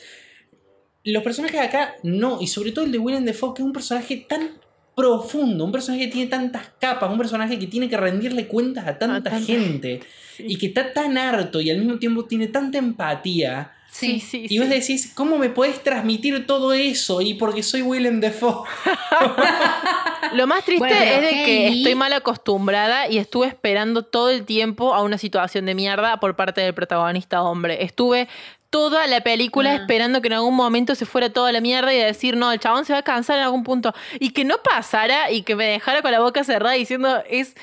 [1.03, 3.73] Los personajes de acá no, y sobre todo el de Willem Dafoe, que es un
[3.73, 4.49] personaje tan
[4.95, 8.97] profundo, un personaje que tiene tantas capas, un personaje que tiene que rendirle cuentas a
[8.99, 10.01] tanta tanta- gente
[10.37, 13.71] y que está tan harto y al mismo tiempo tiene tanta empatía.
[13.91, 14.19] Sí.
[14.21, 17.19] sí, Y vos decís, ¿cómo me podés transmitir todo eso?
[17.19, 18.63] Y porque soy Willem Dafoe.
[20.33, 24.45] Lo más triste Bueno, es de que estoy mal acostumbrada y estuve esperando todo el
[24.45, 27.83] tiempo a una situación de mierda por parte del protagonista hombre.
[27.83, 28.29] Estuve
[28.71, 32.37] toda la película esperando que en algún momento se fuera toda la mierda y decir,
[32.37, 33.93] no, el chabón se va a cansar en algún punto.
[34.19, 37.53] Y que no pasara y que me dejara con la boca cerrada diciendo, es...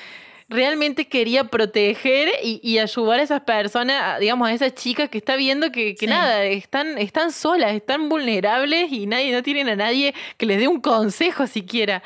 [0.49, 5.35] Realmente quería proteger y, y ayudar a esas personas, digamos, a esas chicas que está
[5.35, 6.07] viendo que, que Sí.
[6.07, 10.67] nada, están, están solas, están vulnerables y nadie, no tienen a nadie que les dé
[10.67, 12.01] un consejo siquiera.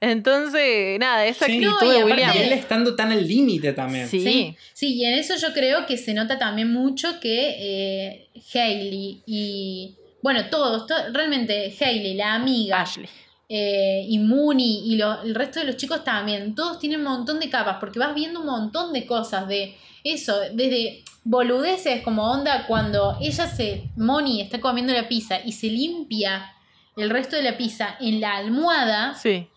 [0.00, 1.64] Entonces, nada, esa Sí.
[1.64, 2.36] actitud de William.
[2.36, 4.08] Él estando tan al límite también.
[4.08, 4.20] Sí.
[4.20, 4.56] Sí.
[4.74, 9.94] sí, y en eso yo creo que se nota también mucho que eh, Hailey y.
[10.22, 13.08] Bueno, todos, to- realmente Hailey, la amiga, Ashley.
[13.48, 17.38] Eh, y Mooney y lo- el resto de los chicos también, todos tienen un montón
[17.40, 22.66] de capas, porque vas viendo un montón de cosas de eso, desde boludeces como onda
[22.66, 26.52] cuando ella se, Moni está comiendo la pizza y se limpia
[26.96, 29.48] el resto de la pizza en la almohada, Sí.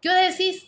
[0.00, 0.66] ¿qué vos decís?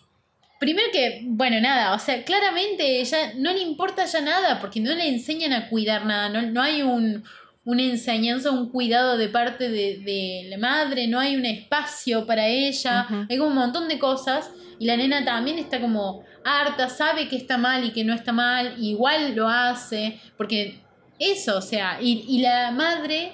[0.59, 4.95] Primero que, bueno, nada, o sea, claramente ella no le importa ya nada, porque no
[4.95, 7.24] le enseñan a cuidar nada, no, no hay un,
[7.67, 12.47] una enseñanza, un cuidado de parte de, de la madre, no hay un espacio para
[12.47, 17.29] ella, hay como un montón de cosas, y la nena también está como harta, sabe
[17.29, 20.81] que está mal y que no está mal, igual lo hace, porque
[21.19, 23.33] eso, o sea, y, y la madre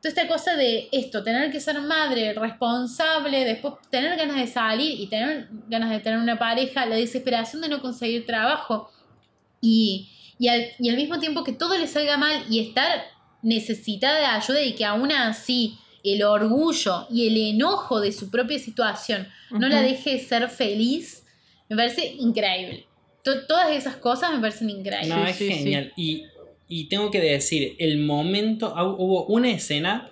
[0.00, 4.98] toda esta cosa de esto, tener que ser madre, responsable, después tener ganas de salir
[4.98, 8.90] y tener ganas de tener una pareja, la desesperación de no conseguir trabajo
[9.60, 13.02] y, y, al, y al mismo tiempo que todo le salga mal y estar
[13.42, 18.58] necesitada de ayuda y que aún así el orgullo y el enojo de su propia
[18.58, 21.24] situación no la deje ser feliz,
[21.68, 22.86] me parece increíble.
[23.22, 25.08] To- todas esas cosas me parecen increíbles.
[25.08, 25.54] No, es sí, sí.
[25.54, 25.92] genial.
[25.96, 26.24] Y,
[26.68, 30.10] y tengo que decir, el momento, hubo una escena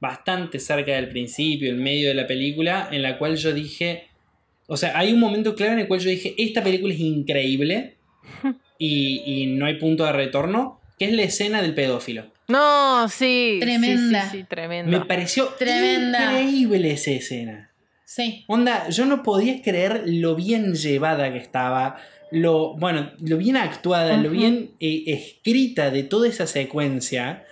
[0.00, 4.08] bastante cerca del principio, en medio de la película, en la cual yo dije,
[4.66, 7.96] o sea, hay un momento claro en el cual yo dije, esta película es increíble,
[8.78, 12.24] y, y no hay punto de retorno, que es la escena del pedófilo.
[12.50, 13.54] No, sí.
[13.54, 14.30] sí, Tremenda.
[14.30, 14.98] Sí, sí, tremenda.
[14.98, 16.32] Me pareció Tremenda.
[16.40, 17.70] increíble esa escena.
[18.04, 18.44] Sí.
[18.48, 21.96] Onda, yo no podía creer lo bien llevada que estaba,
[22.32, 27.44] lo, bueno, lo bien actuada, lo bien eh, escrita de toda esa secuencia,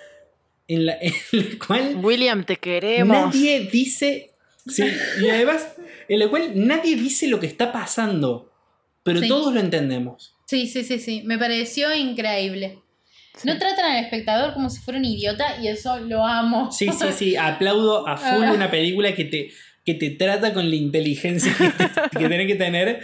[0.67, 3.17] en la, en la cual William, te queremos.
[3.35, 4.33] nadie dice,
[4.67, 4.83] sí,
[5.23, 5.75] y además,
[6.09, 8.51] en la cual nadie dice lo que está pasando,
[9.05, 9.29] pero Sí.
[9.29, 10.35] todos lo entendemos.
[10.47, 11.23] Sí, sí, sí, sí.
[11.25, 12.79] Me pareció increíble.
[13.37, 13.47] Sí.
[13.47, 16.71] No tratan al espectador como si fuera un idiota y eso lo amo.
[16.73, 18.53] Sí, sí, sí, aplaudo a full Ah.
[18.53, 19.51] una película que te,
[19.85, 23.01] que te trata con la inteligencia que, te- que tenés que tener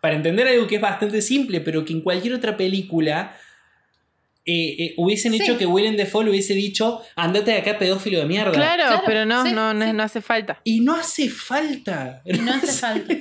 [0.00, 3.36] para entender algo que es bastante simple, pero que en cualquier otra película
[4.48, 5.42] eh, eh, hubiesen Sí.
[5.42, 8.52] hecho que Willem Dafoe hubiese dicho, andate de acá pedófilo de mierda.
[8.52, 9.92] Claro, Claro, pero no, sí, no, no, sí.
[9.92, 10.60] no hace falta.
[10.62, 12.22] Y no hace falta.
[12.24, 13.14] Y no hace falta.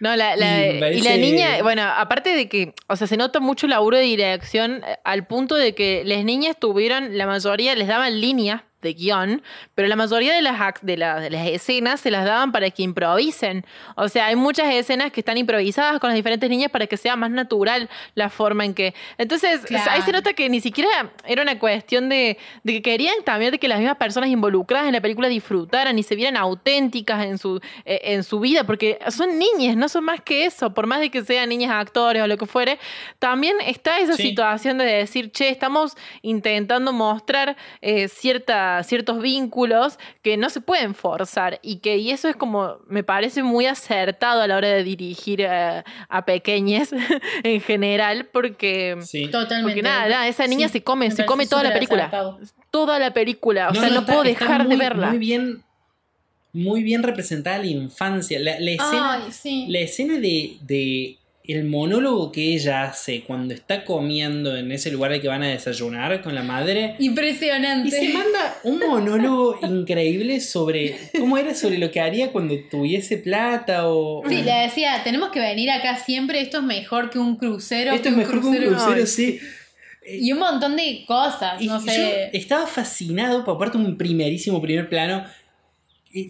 [0.00, 3.66] No, la, la- Y la niña, bueno, aparte de que, o sea, se nota mucho
[3.66, 8.20] laburo de dirección eh, al punto de que las niñas tuvieron, la mayoría les daban
[8.20, 9.42] líneas de guion,
[9.74, 12.82] pero la mayoría de las, de, la- de las escenas se las daban para que
[12.82, 13.64] improvisen.
[13.96, 17.16] O sea, hay muchas escenas que están improvisadas con las diferentes niñas para que sea
[17.16, 18.94] más natural la forma en que...
[19.18, 19.90] Entonces, Claro.
[19.90, 20.88] ahí se nota que ni siquiera
[21.26, 24.92] era una cuestión de, de que querían también de que las mismas personas involucradas en
[24.94, 29.38] la película disfrutaran y se vieran auténticas en su, eh, en su vida, porque son
[29.38, 32.36] niñas, no son más que eso, por más de que sean niñas actores o lo
[32.36, 32.78] que fuere,
[33.18, 34.22] también está esa Sí.
[34.28, 40.94] situación de decir, che, estamos intentando mostrar eh, cierta, ciertos vínculos que no se pueden
[40.94, 44.82] forzar y que y eso es como, me parece muy acertado a la hora de
[44.84, 46.90] dirigir eh, a pequeñes
[47.42, 48.96] en general, porque...
[49.02, 49.28] Sí.
[49.28, 49.62] Totalmente.
[49.72, 52.02] Porque nada, nada, esa niña Sí, se come, me se come toda la película.
[52.04, 52.38] acertado.
[52.70, 53.68] Toda la película.
[53.70, 55.08] O sea, no, está- puedo está dejar de muy- verla.
[55.08, 55.62] Muy bien,
[56.52, 58.38] muy bien representada la infancia.
[58.40, 59.66] La, la escena, Ay, sí.
[59.68, 61.18] la escena de, de
[61.48, 65.48] el monólogo que ella hace cuando está comiendo en ese lugar al que van a
[65.48, 66.96] desayunar con la madre.
[66.98, 67.88] Impresionante.
[67.88, 73.18] Y se manda un monólogo increíble sobre cómo era sobre lo que haría cuando tuviese
[73.18, 74.22] plata o...
[74.28, 77.92] Sí, le decía, tenemos que venir acá siempre, esto es mejor que un crucero.
[77.92, 79.38] Esto es mejor que un crucero, sí.
[80.08, 82.30] Y un montón de cosas, Y no yo sé.
[82.32, 85.24] estaba fascinado, por aparte un primerísimo primer plano,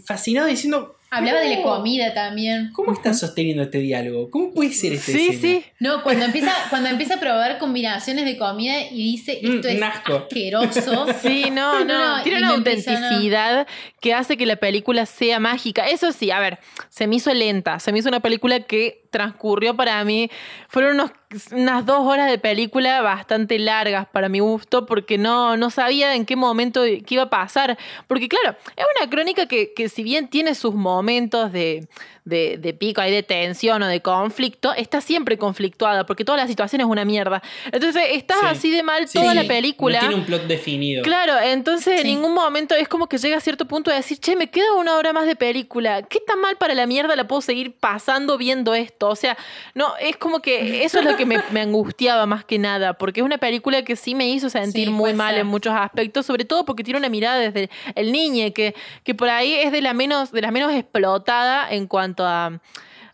[0.04, 0.95] fascinado diciendo...
[1.16, 2.70] Hablaba de la ¿cómo- comida también.
[2.72, 4.30] ¿Cómo estás sosteniendo este diálogo?
[4.30, 5.64] ¿Cómo puede ser este Sí, sí.
[5.78, 9.82] No, cuando empieza, cuando empieza a probar combinaciones de comida y dice, Mm, esto es
[9.82, 11.06] asqueroso.
[11.22, 12.16] Sí, no, no.
[12.16, 13.66] No, Tiene una autenticidad
[14.00, 15.86] que hace que la película sea mágica.
[15.88, 16.58] Eso sí, a ver,
[16.88, 17.78] se me hizo lenta.
[17.80, 20.30] Se me hizo una película que transcurrió para mí.
[20.68, 21.10] Fueron unos-
[21.53, 26.24] unas dos horas de película bastante largas para mi gusto, porque no, no sabía en
[26.24, 27.77] qué momento qué iba a pasar.
[28.07, 31.89] Porque, claro, es una crónica que, que si bien tiene sus momentos de,
[32.27, 36.47] de, de pico, hay de tensión o de conflicto, está siempre conflictuada, porque toda la
[36.47, 37.43] situación es una mierda.
[37.72, 38.47] Entonces, estás Sí.
[38.51, 40.01] así de mal Sí, toda la película.
[40.03, 41.03] No tiene un plot definido.
[41.03, 42.07] Claro, entonces Sí.
[42.09, 44.74] en ningún momento es como que llega a cierto punto de decir, che, me queda
[44.74, 46.03] una hora más de película.
[46.03, 49.09] ¿Qué tan mal para la mierda la puedo seguir pasando viendo esto?
[49.09, 49.37] O sea,
[49.74, 53.20] no, es como que eso es lo que me, me angustiaba más que nada, porque
[53.20, 55.43] es una película que sí me hizo sentir Sí, muy mal ser.
[55.43, 58.74] en muchos aspectos, sobre todo porque tiene una mirada desde el niño, que,
[59.05, 62.60] que por ahí es de la menos, de las menos explotada en cuanto a.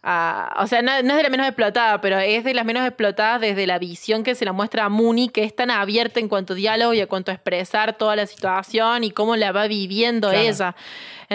[0.04, 2.84] a- o sea, no, no es de la menos explotada, pero es de las menos
[2.86, 6.28] explotadas desde la visión que se la muestra a Mooney, que es tan abierta en
[6.28, 9.66] cuanto a diálogo y a cuanto a expresar toda la situación y cómo la va
[9.68, 10.44] viviendo Claro.
[10.48, 10.74] ella.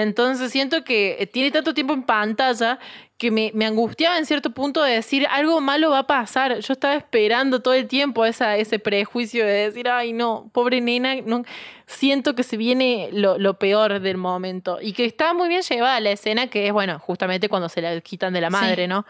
[0.02, 2.80] Entonces siento que eh, tiene tanto tiempo en pantalla
[3.18, 6.60] que me, me angustiaba en cierto punto de decir algo malo va a pasar.
[6.60, 11.16] Yo estaba esperando todo el tiempo esa, ese prejuicio de decir, ay no, pobre nena,
[11.26, 11.43] no,
[11.88, 14.78] siento que se viene lo, lo peor del momento.
[14.82, 18.00] Y que está muy bien llevada la escena, que es, bueno, justamente cuando se la
[18.02, 19.06] quitan de la madre, ¿no?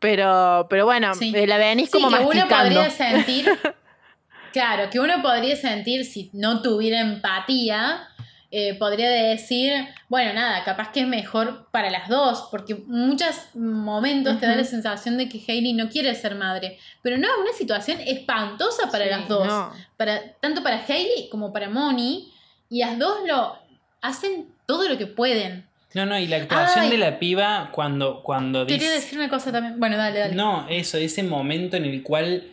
[0.00, 1.32] Pero, pero bueno, Sí.
[1.34, 3.46] eh, la venís Sí, como que uno podría sentir,
[4.52, 8.08] claro, que uno podría sentir si no tuviera empatía,
[8.56, 9.72] eh, podría decir,
[10.08, 14.62] bueno, nada, capaz que es mejor para las dos, porque muchos momentos te da la
[14.62, 19.06] sensación de que Hailey no quiere ser madre, pero no, es una situación espantosa para
[19.06, 19.72] Sí, las dos, no.
[19.96, 22.32] para, tanto para Hailey como para Moni,
[22.70, 23.58] y las dos lo
[24.00, 25.66] hacen todo lo que pueden.
[25.94, 26.90] No, no, y la actuación Ay.
[26.90, 29.00] de la piba cuando, cuando Quería dice...
[29.00, 29.80] decir una cosa también.
[29.80, 30.34] Bueno, dale, dale.
[30.36, 32.44] No, eso, ese momento en el cual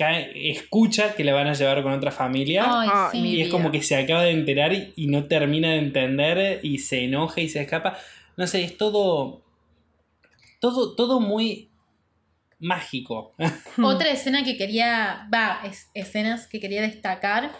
[0.00, 2.64] cae- escucha que la van a llevar con otra familia.
[2.66, 3.18] Ay, sí.
[3.18, 6.78] y es como que se acaba de enterar y, y no termina de entender y
[6.78, 7.98] se enoja y se escapa.
[8.36, 9.42] No sé, es todo.
[10.60, 11.70] Todo, todo muy
[12.58, 13.34] mágico.
[13.82, 17.52] Otra escena que quería, va, es- escenas que quería destacar,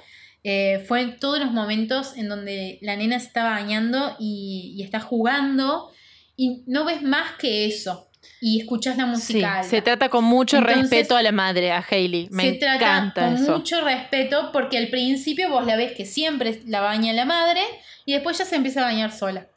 [0.44, 4.82] eh, fue en todos los momentos en donde la nena se está bañando y, y
[4.82, 5.90] está jugando
[6.36, 8.09] y no ves más que eso.
[8.40, 9.68] Y escuchas la Sí, música alta.
[9.68, 12.28] se trata con mucho Entonces, respeto a la madre, a Hailey.
[12.30, 13.52] Me se trata encanta con eso.
[13.58, 17.60] mucho respeto porque al principio vos la ves que siempre la baña la madre
[18.06, 19.48] y después ya se empieza a bañar sola.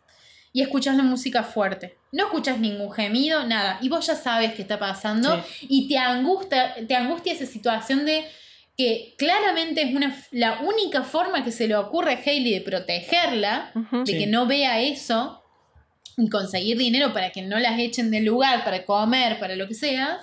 [0.51, 1.97] Y escuchas la música fuerte.
[2.11, 3.79] No escuchas ningún gemido, nada.
[3.81, 8.23] Y vos ya sabes qué está pasando y te angustia, te angustia esa situación de
[8.77, 13.71] que claramente es una, la única forma que se le ocurre a Hailey de protegerla,
[13.75, 14.03] Ujú.
[14.03, 14.17] de Sí.
[14.19, 15.42] que no vea eso
[16.17, 19.73] y conseguir dinero para que no las echen del lugar, para comer, para lo que
[19.73, 20.19] sea.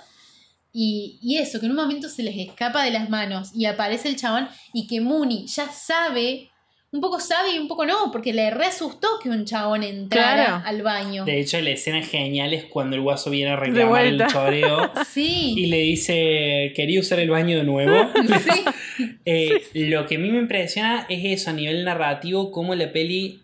[0.73, 4.07] Y, y eso, que en un momento se les escapa de las manos y aparece
[4.07, 6.49] el chabón y que Mooney ya sabe,
[6.93, 10.45] un poco sabe y un poco no, porque le re asustó que un chabón entrara
[10.45, 10.63] Claro.
[10.65, 11.25] al baño.
[11.25, 15.05] De hecho, la escena genial es cuando el guaso viene a reclamar el choreo y
[15.05, 18.09] Sí, le dice, quería usar el baño de nuevo.
[18.39, 22.91] sí, Eh, Lo que a mí me impresiona es eso a nivel narrativo, cómo la
[22.93, 23.40] peli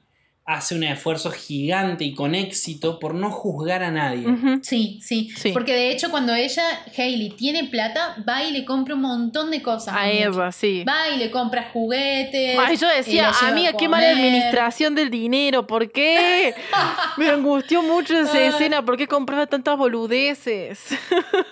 [0.50, 4.26] hace un esfuerzo gigante y con éxito por no juzgar a nadie.
[4.64, 5.52] Sí, sí, Sí.
[5.52, 6.64] Porque de hecho cuando ella,
[6.98, 9.94] Hailey, tiene plata, va y le compra un montón de cosas.
[9.94, 10.18] A mucho.
[10.18, 10.86] Eva, sí.
[10.88, 12.58] Va y le compra juguetes.
[12.58, 14.26] Ay, yo eh, decía, a amiga, qué mala comer".
[14.26, 16.56] administración del dinero, ¿por qué?
[17.18, 18.46] Me angustió mucho esa Ay.
[18.46, 20.80] escena, ¿por qué compraba tantas boludeces?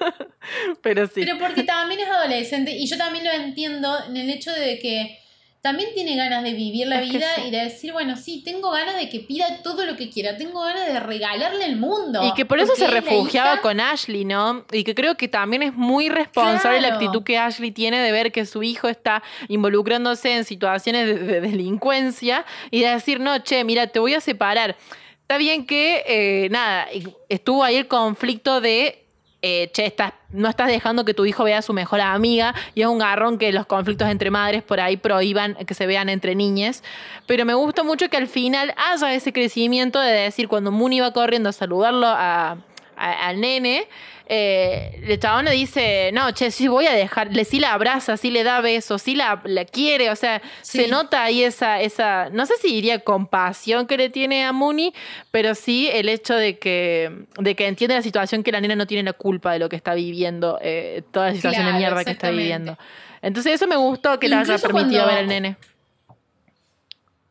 [0.81, 1.15] Pero sí.
[1.15, 5.19] Pero porque también es adolescente y yo también lo entiendo en el hecho de que
[5.65, 7.41] también tiene ganas de vivir la Es vida sí.
[7.47, 10.61] y de decir, bueno, sí, tengo ganas de que pida todo lo que quiera, tengo
[10.61, 12.21] ganas de regalarle el mundo.
[12.23, 14.63] Y que por eso se refugiaba hija- con Ashley, ¿no?
[14.71, 18.31] Y que creo que también es muy responsable la actitud que Ashley tiene de ver
[18.31, 23.63] que su hijo está involucrándose en situaciones de, de delincuencia y de decir, no, che,
[23.63, 24.75] mira, te voy a separar.
[25.21, 26.87] Está bien que, eh, nada,
[27.29, 29.04] estuvo ahí el conflicto de,
[29.47, 29.93] eh, che,
[30.31, 33.37] no estás dejando que tu hijo vea a su mejor amiga y es un garrón
[33.37, 36.83] que los conflictos entre madres por ahí prohíban que se vean entre niñas.
[37.27, 41.11] Pero me gusta mucho que al final haya ese crecimiento de decir, cuando Mooney va
[41.13, 42.57] corriendo a saludarlo a-
[42.97, 43.87] a- al nene,
[44.27, 48.17] eh, el chabón le dice, no, che, sí voy a dejar, le sí la abraza,
[48.17, 50.79] sí le da besos, sí la, la quiere, o sea, Sí.
[50.79, 54.93] se nota ahí esa, esa, no sé si diría compasión que le tiene a Mooney,
[55.31, 58.87] pero sí el hecho de que, de que entiende la situación que la nena no
[58.87, 62.03] tiene la culpa de lo que está viviendo, eh, toda la situación Claro, de mierda
[62.03, 62.77] que está viviendo.
[63.21, 65.55] Entonces eso me gustó que le haya permitido cuando- ver al nene.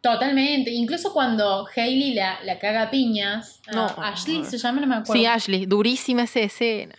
[0.04, 0.70] Totalmente.
[0.70, 3.86] Incluso cuando Hailey la, la caga a piñas, a No.
[4.02, 5.14] Ashley se llama, no me acuerdo.
[5.14, 6.94] Sí, Ashley, durísima esa escena.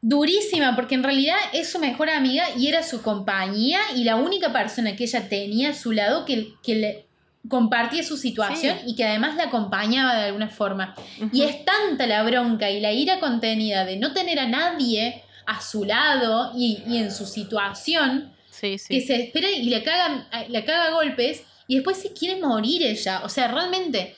[0.00, 4.52] Durísima, porque en realidad es su mejor amiga y era su compañía y la única
[4.52, 7.06] persona que ella tenía a su lado que, que le
[7.48, 8.90] compartía su situación Sí.
[8.90, 10.94] y que además la acompañaba de alguna forma.
[11.32, 15.60] Y es tanta la bronca y la ira contenida de no tener a nadie a
[15.60, 20.64] su lado y, y en su situación Sí, que se espera y le caga, le
[20.64, 21.42] caga a golpes
[21.72, 23.22] y después se quiere morir ella.
[23.24, 24.14] O sea, realmente.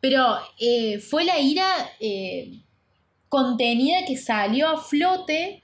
[0.00, 1.66] Pero eh, fue la ira
[2.00, 2.52] eh,
[3.28, 5.62] contenida que salió a flote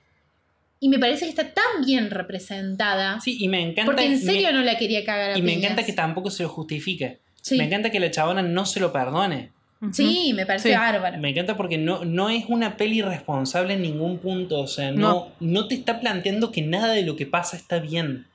[0.81, 3.21] y me parece que está tan bien representada.
[3.21, 3.85] Sí, y me encanta.
[3.87, 6.43] porque en serio me- no la quería cagar a Y me encanta que tampoco se
[6.45, 7.19] lo justifique.
[7.41, 9.53] Sí, Me encanta que la chabona no se lo perdone.
[9.93, 10.75] Sí me parece Sí.
[10.77, 11.19] bárbaro.
[11.19, 14.59] Me encanta porque no, no es una peli responsable en ningún punto.
[14.61, 15.69] O sea, no, no.
[15.69, 18.27] te está planteando que nada de lo que pasa está bien.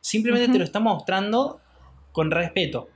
[0.00, 1.60] Simplemente te lo está mostrando
[2.16, 2.88] con respeto.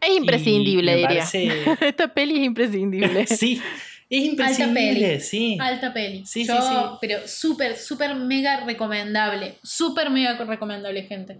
[0.00, 1.08] Es imprescindible, diría.
[1.20, 3.26] parece- Esta peli es imprescindible.
[3.26, 3.60] Sí, es
[4.08, 4.24] peli.
[4.30, 5.58] imprescindible, sí.
[5.60, 6.24] Alta peli.
[6.24, 6.74] Sí, Yo, sí, sí.
[7.02, 9.56] Pero súper, súper mega recomendable.
[9.62, 11.36] Súper mega recomendable, gente.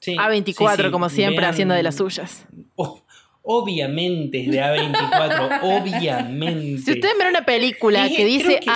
[0.00, 0.16] sí.
[0.16, 2.44] A24, Sí, sí, como siempre, vean- haciendo de las suyas.
[3.46, 6.78] Obviamente es de A24, obviamente.
[6.82, 8.70] Si ustedes ven una película que dice creo que-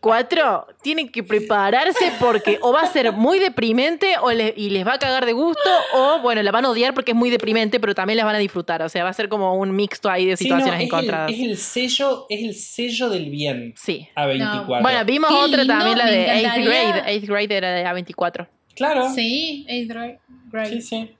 [0.00, 4.86] A24, tienen que prepararse porque o va a ser muy deprimente o le- y les
[4.86, 7.78] va a cagar de gusto o, bueno, la van a odiar porque es muy deprimente,
[7.80, 8.80] pero también las van a disfrutar.
[8.82, 11.28] O sea, va a ser como un mixto ahí de Sí, no, situaciones es, encontradas.
[11.30, 13.74] El, es el sello, es el sello del bien.
[13.76, 14.08] Sí.
[14.16, 14.38] A24.
[14.38, 14.80] No.
[14.80, 16.64] Bueno, vimos Qué otra lindo, también, la de 8th encantaría-
[16.94, 17.14] grade.
[17.20, 18.48] 8th grade era de A24.
[18.74, 19.10] claro.
[19.14, 20.18] Sí, es dra-
[20.50, 20.68] great.
[20.72, 21.10] Sí, sí.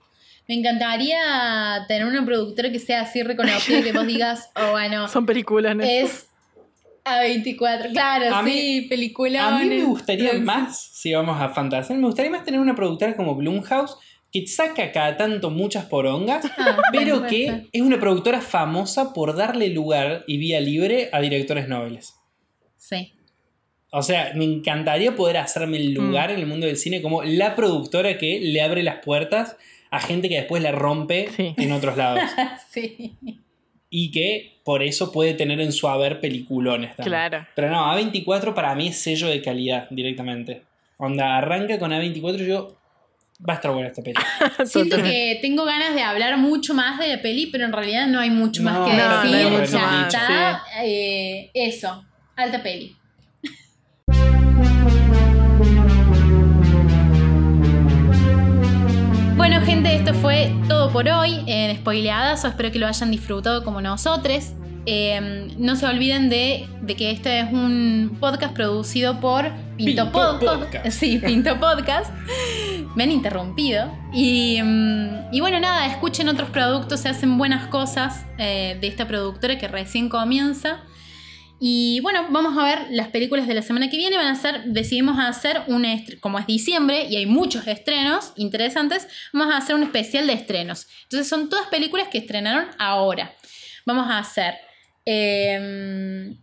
[0.47, 5.07] Me encantaría tener una productora que sea así reconocida y que vos digas, oh, bueno,
[5.07, 5.83] Son películas, ¿no?
[5.83, 6.27] es
[7.03, 7.91] A24.
[7.91, 9.47] Claro, A mí- sí, película.
[9.55, 13.15] A mí me gustaría más, si vamos a fantasear, me gustaría más tener una productora
[13.15, 13.95] como Blumhouse
[14.31, 17.65] que saca cada tanto muchas porongas, Ah, pero que ser.
[17.71, 22.15] es una productora famosa por darle lugar y vía libre a directores nobles.
[22.77, 23.13] Sí.
[23.91, 27.55] O sea, me encantaría poder hacerme el lugar en el mundo del cine como la
[27.55, 29.55] productora que le abre las puertas
[29.91, 31.53] a gente que después la rompe Sí.
[31.57, 32.21] en otros lados.
[32.69, 33.15] sí.
[33.89, 37.11] y que por eso puede tener en su haber peliculones también.
[37.11, 37.47] Claro.
[37.55, 40.63] Pero no, A24 para mí es sello de calidad directamente.
[40.97, 42.77] Onda, arranca con A24 y yo
[43.47, 44.25] Va a estar buena esta película.
[44.65, 48.21] Siento que tengo ganas de hablar mucho más de la peli, pero en realidad no
[48.21, 49.79] hay mucho más No, que no, no hay decir.
[50.07, 50.63] está.
[50.85, 52.05] eh, eso,
[52.37, 52.95] alta peli.
[59.35, 62.45] Bueno, gente, esto fue todo por hoy en Spoileadas.
[62.45, 64.53] Espero que lo hayan disfrutado como nosotros.
[64.85, 70.11] Eh, no se olviden de, de que este es un podcast producido por Pinto, Pinto
[70.11, 70.89] Pod- Podcast.
[70.91, 72.11] Sí, Pinto Podcast.
[72.95, 73.91] Me han interrumpido.
[74.13, 79.05] Y, mm, y bueno, nada, escuchen otros productos, se hacen buenas cosas eh, de esta
[79.07, 80.77] productora que recién comienza.
[81.67, 84.17] Y bueno, vamos a ver las películas de la semana que viene.
[84.17, 85.83] Van a ser, decidimos hacer un
[86.19, 90.85] como es diciembre y hay muchos estrenos interesantes, vamos a hacer un especial de estrenos.
[91.05, 93.33] Entonces son todas películas que estrenaron ahora.
[93.83, 94.53] Vamos a hacer
[95.05, 96.37] em,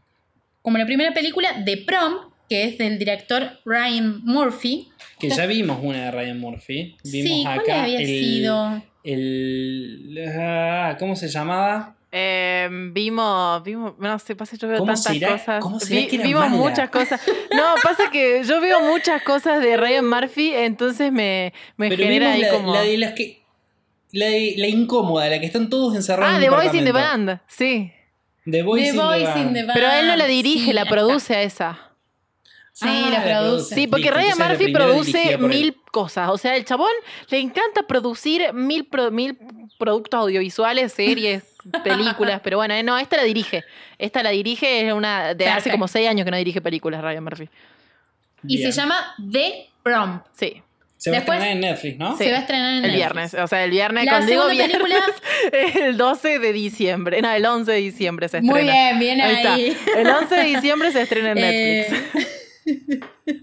[0.60, 2.14] como la primera película The Prom,
[2.48, 4.88] que es del director Ryan Murphy.
[5.20, 6.96] Que ya vimos una de Ryan Murphy.
[7.04, 8.82] Vimos sí, ¿cuál acá había el, sido?
[9.04, 11.94] el- ah, ¿Cómo se llamaba?
[12.14, 15.60] Eh, vimos, vimos, no sé, pasa yo veo ¿Cómo tantas será- cosas.
[15.62, 16.56] cómo será que era vimos mala?
[16.56, 17.20] muchas cosas.
[17.56, 22.34] No, pasa que yo veo muchas cosas de Ryan Murphy, entonces me, me Pero genera
[22.34, 22.74] vimos ahí la, como.
[22.74, 23.42] la de las que.
[24.12, 26.92] La, de- la incómoda, la que están todos encerrados ah, en The Boys in the.
[26.92, 27.90] Band, sí.
[28.44, 29.38] The The in, Boys the Band.
[29.48, 29.72] in the Band.
[29.72, 31.78] Pero él no la dirige, Sí, la produce a esa.
[32.74, 33.40] Sí, Ah, la la produce.
[33.44, 33.74] produce.
[33.74, 36.28] Sí, porque Ryan Murphy produce mil cosas.
[36.30, 36.90] O sea, el chabón
[37.28, 39.38] le encanta producir mil, pro- mil
[39.78, 41.44] productos audiovisuales, series,
[41.84, 42.40] películas.
[42.42, 43.62] Pero bueno, eh, no, esta la dirige.
[43.98, 47.22] Esta la dirige, es una de hace como seis años que no dirige películas, Ryan
[47.22, 47.48] Murphy.
[48.48, 48.72] Y Bien.
[48.72, 50.20] se llama The Prom.
[50.32, 50.60] Sí.
[50.96, 52.16] Se va a estrenar en Netflix, ¿no?
[52.16, 52.24] Sí.
[52.24, 52.96] Se va a estrenar en El Netflix.
[52.96, 54.82] viernes, o sea, el viernes, La cuando digo segunda viernes,
[55.50, 58.52] película- es el 12 de diciembre, no, el 11 de diciembre se estrena.
[58.54, 59.66] Muy bien, bien ahí.
[59.76, 60.00] está.
[60.00, 62.26] El 11 de diciembre se estrena en Netflix.
[63.26, 63.42] Eh,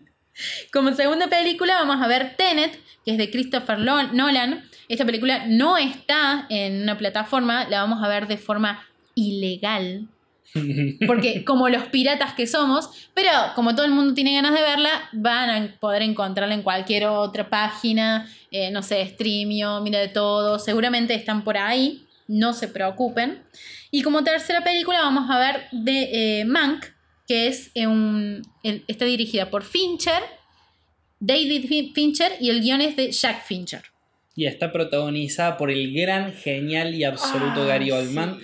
[0.71, 4.63] Como segunda película vamos a ver Tenet, que es de Christopher Nolan.
[4.87, 8.83] Esta película no está en una plataforma, la vamos a ver de forma
[9.15, 10.07] ilegal.
[11.07, 14.89] Porque como los piratas que somos, pero como todo el mundo tiene ganas de verla,
[15.11, 20.57] van a poder encontrarla en cualquier otra página, eh, no sé, Streamio, Mira de todo,
[20.57, 23.43] seguramente están por ahí, no se preocupen.
[23.91, 26.85] Y como tercera película vamos a ver de eh, Mank,
[27.29, 30.21] que es eh, un, el- está dirigida por Fincher,
[31.19, 33.83] David Fin- Fincher, y el guion es de Jack Fincher.
[34.35, 38.39] Y está protagonizada por el gran, genial y absoluto Ah, Gary Oldman.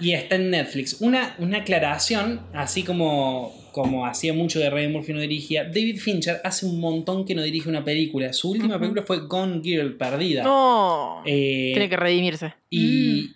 [0.00, 0.98] Y está en Netflix.
[1.00, 6.40] Una, una aclaración, así como, como hacía mucho de Ryan Murphy no dirigía, David Fincher
[6.44, 8.32] hace un montón que no dirige una película.
[8.32, 10.44] Su última película fue Gone Girl, Perdida.
[10.44, 11.22] No.
[11.26, 12.54] Eh, Tiene que redimirse.
[12.70, 13.30] Y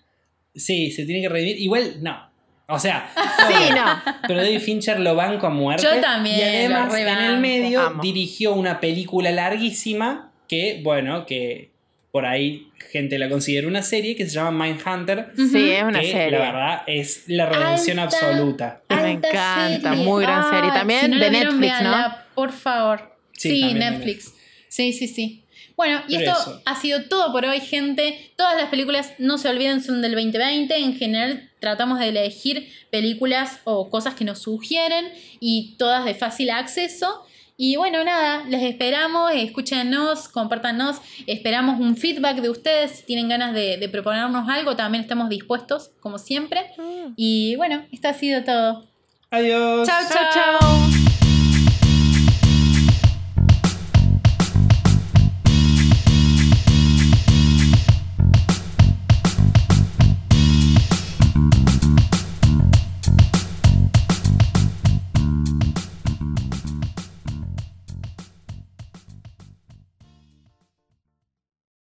[0.54, 1.58] sí, se tiene que redimir.
[1.60, 2.33] Igual, no.
[2.66, 3.10] O sea,
[3.48, 4.02] Sí, obvio, no.
[4.26, 5.82] pero David Fincher lo banco a muerte.
[5.82, 8.02] Yo también Y además, lo en el medio, Amo.
[8.02, 11.70] dirigió una película larguísima que, bueno, que
[12.10, 15.32] por ahí gente la considera una serie que se llama Mindhunter.
[15.36, 16.30] Sí, es una serie.
[16.30, 18.16] la verdad es la redención Alta.
[18.16, 18.82] absoluta.
[18.88, 20.04] Me encanta, serie.
[20.04, 20.70] muy gran serie.
[20.70, 21.90] También si no de vieron, Netflix, ¿no?
[21.90, 23.16] véanla, Por favor.
[23.32, 24.32] Sí, Netflix.
[24.68, 25.43] Sí, sí, sí.
[25.76, 26.62] Bueno, y esto eso.
[26.64, 28.32] ha sido todo por hoy, gente.
[28.36, 30.76] Todas las películas, no se olviden, son del 2020.
[30.76, 35.06] En general, tratamos de elegir películas o cosas que nos sugieren
[35.40, 37.24] y todas de fácil acceso.
[37.56, 40.96] Y bueno, nada, les esperamos, escúchenos, compártanos,
[41.28, 45.90] esperamos un feedback de ustedes, si tienen ganas de, de proponernos algo, también estamos dispuestos,
[46.00, 46.72] como siempre.
[47.16, 48.84] Y bueno, esto ha sido todo.
[49.30, 49.86] Adiós.
[49.86, 50.58] Chao, Chao, chao.
[50.60, 51.13] chao.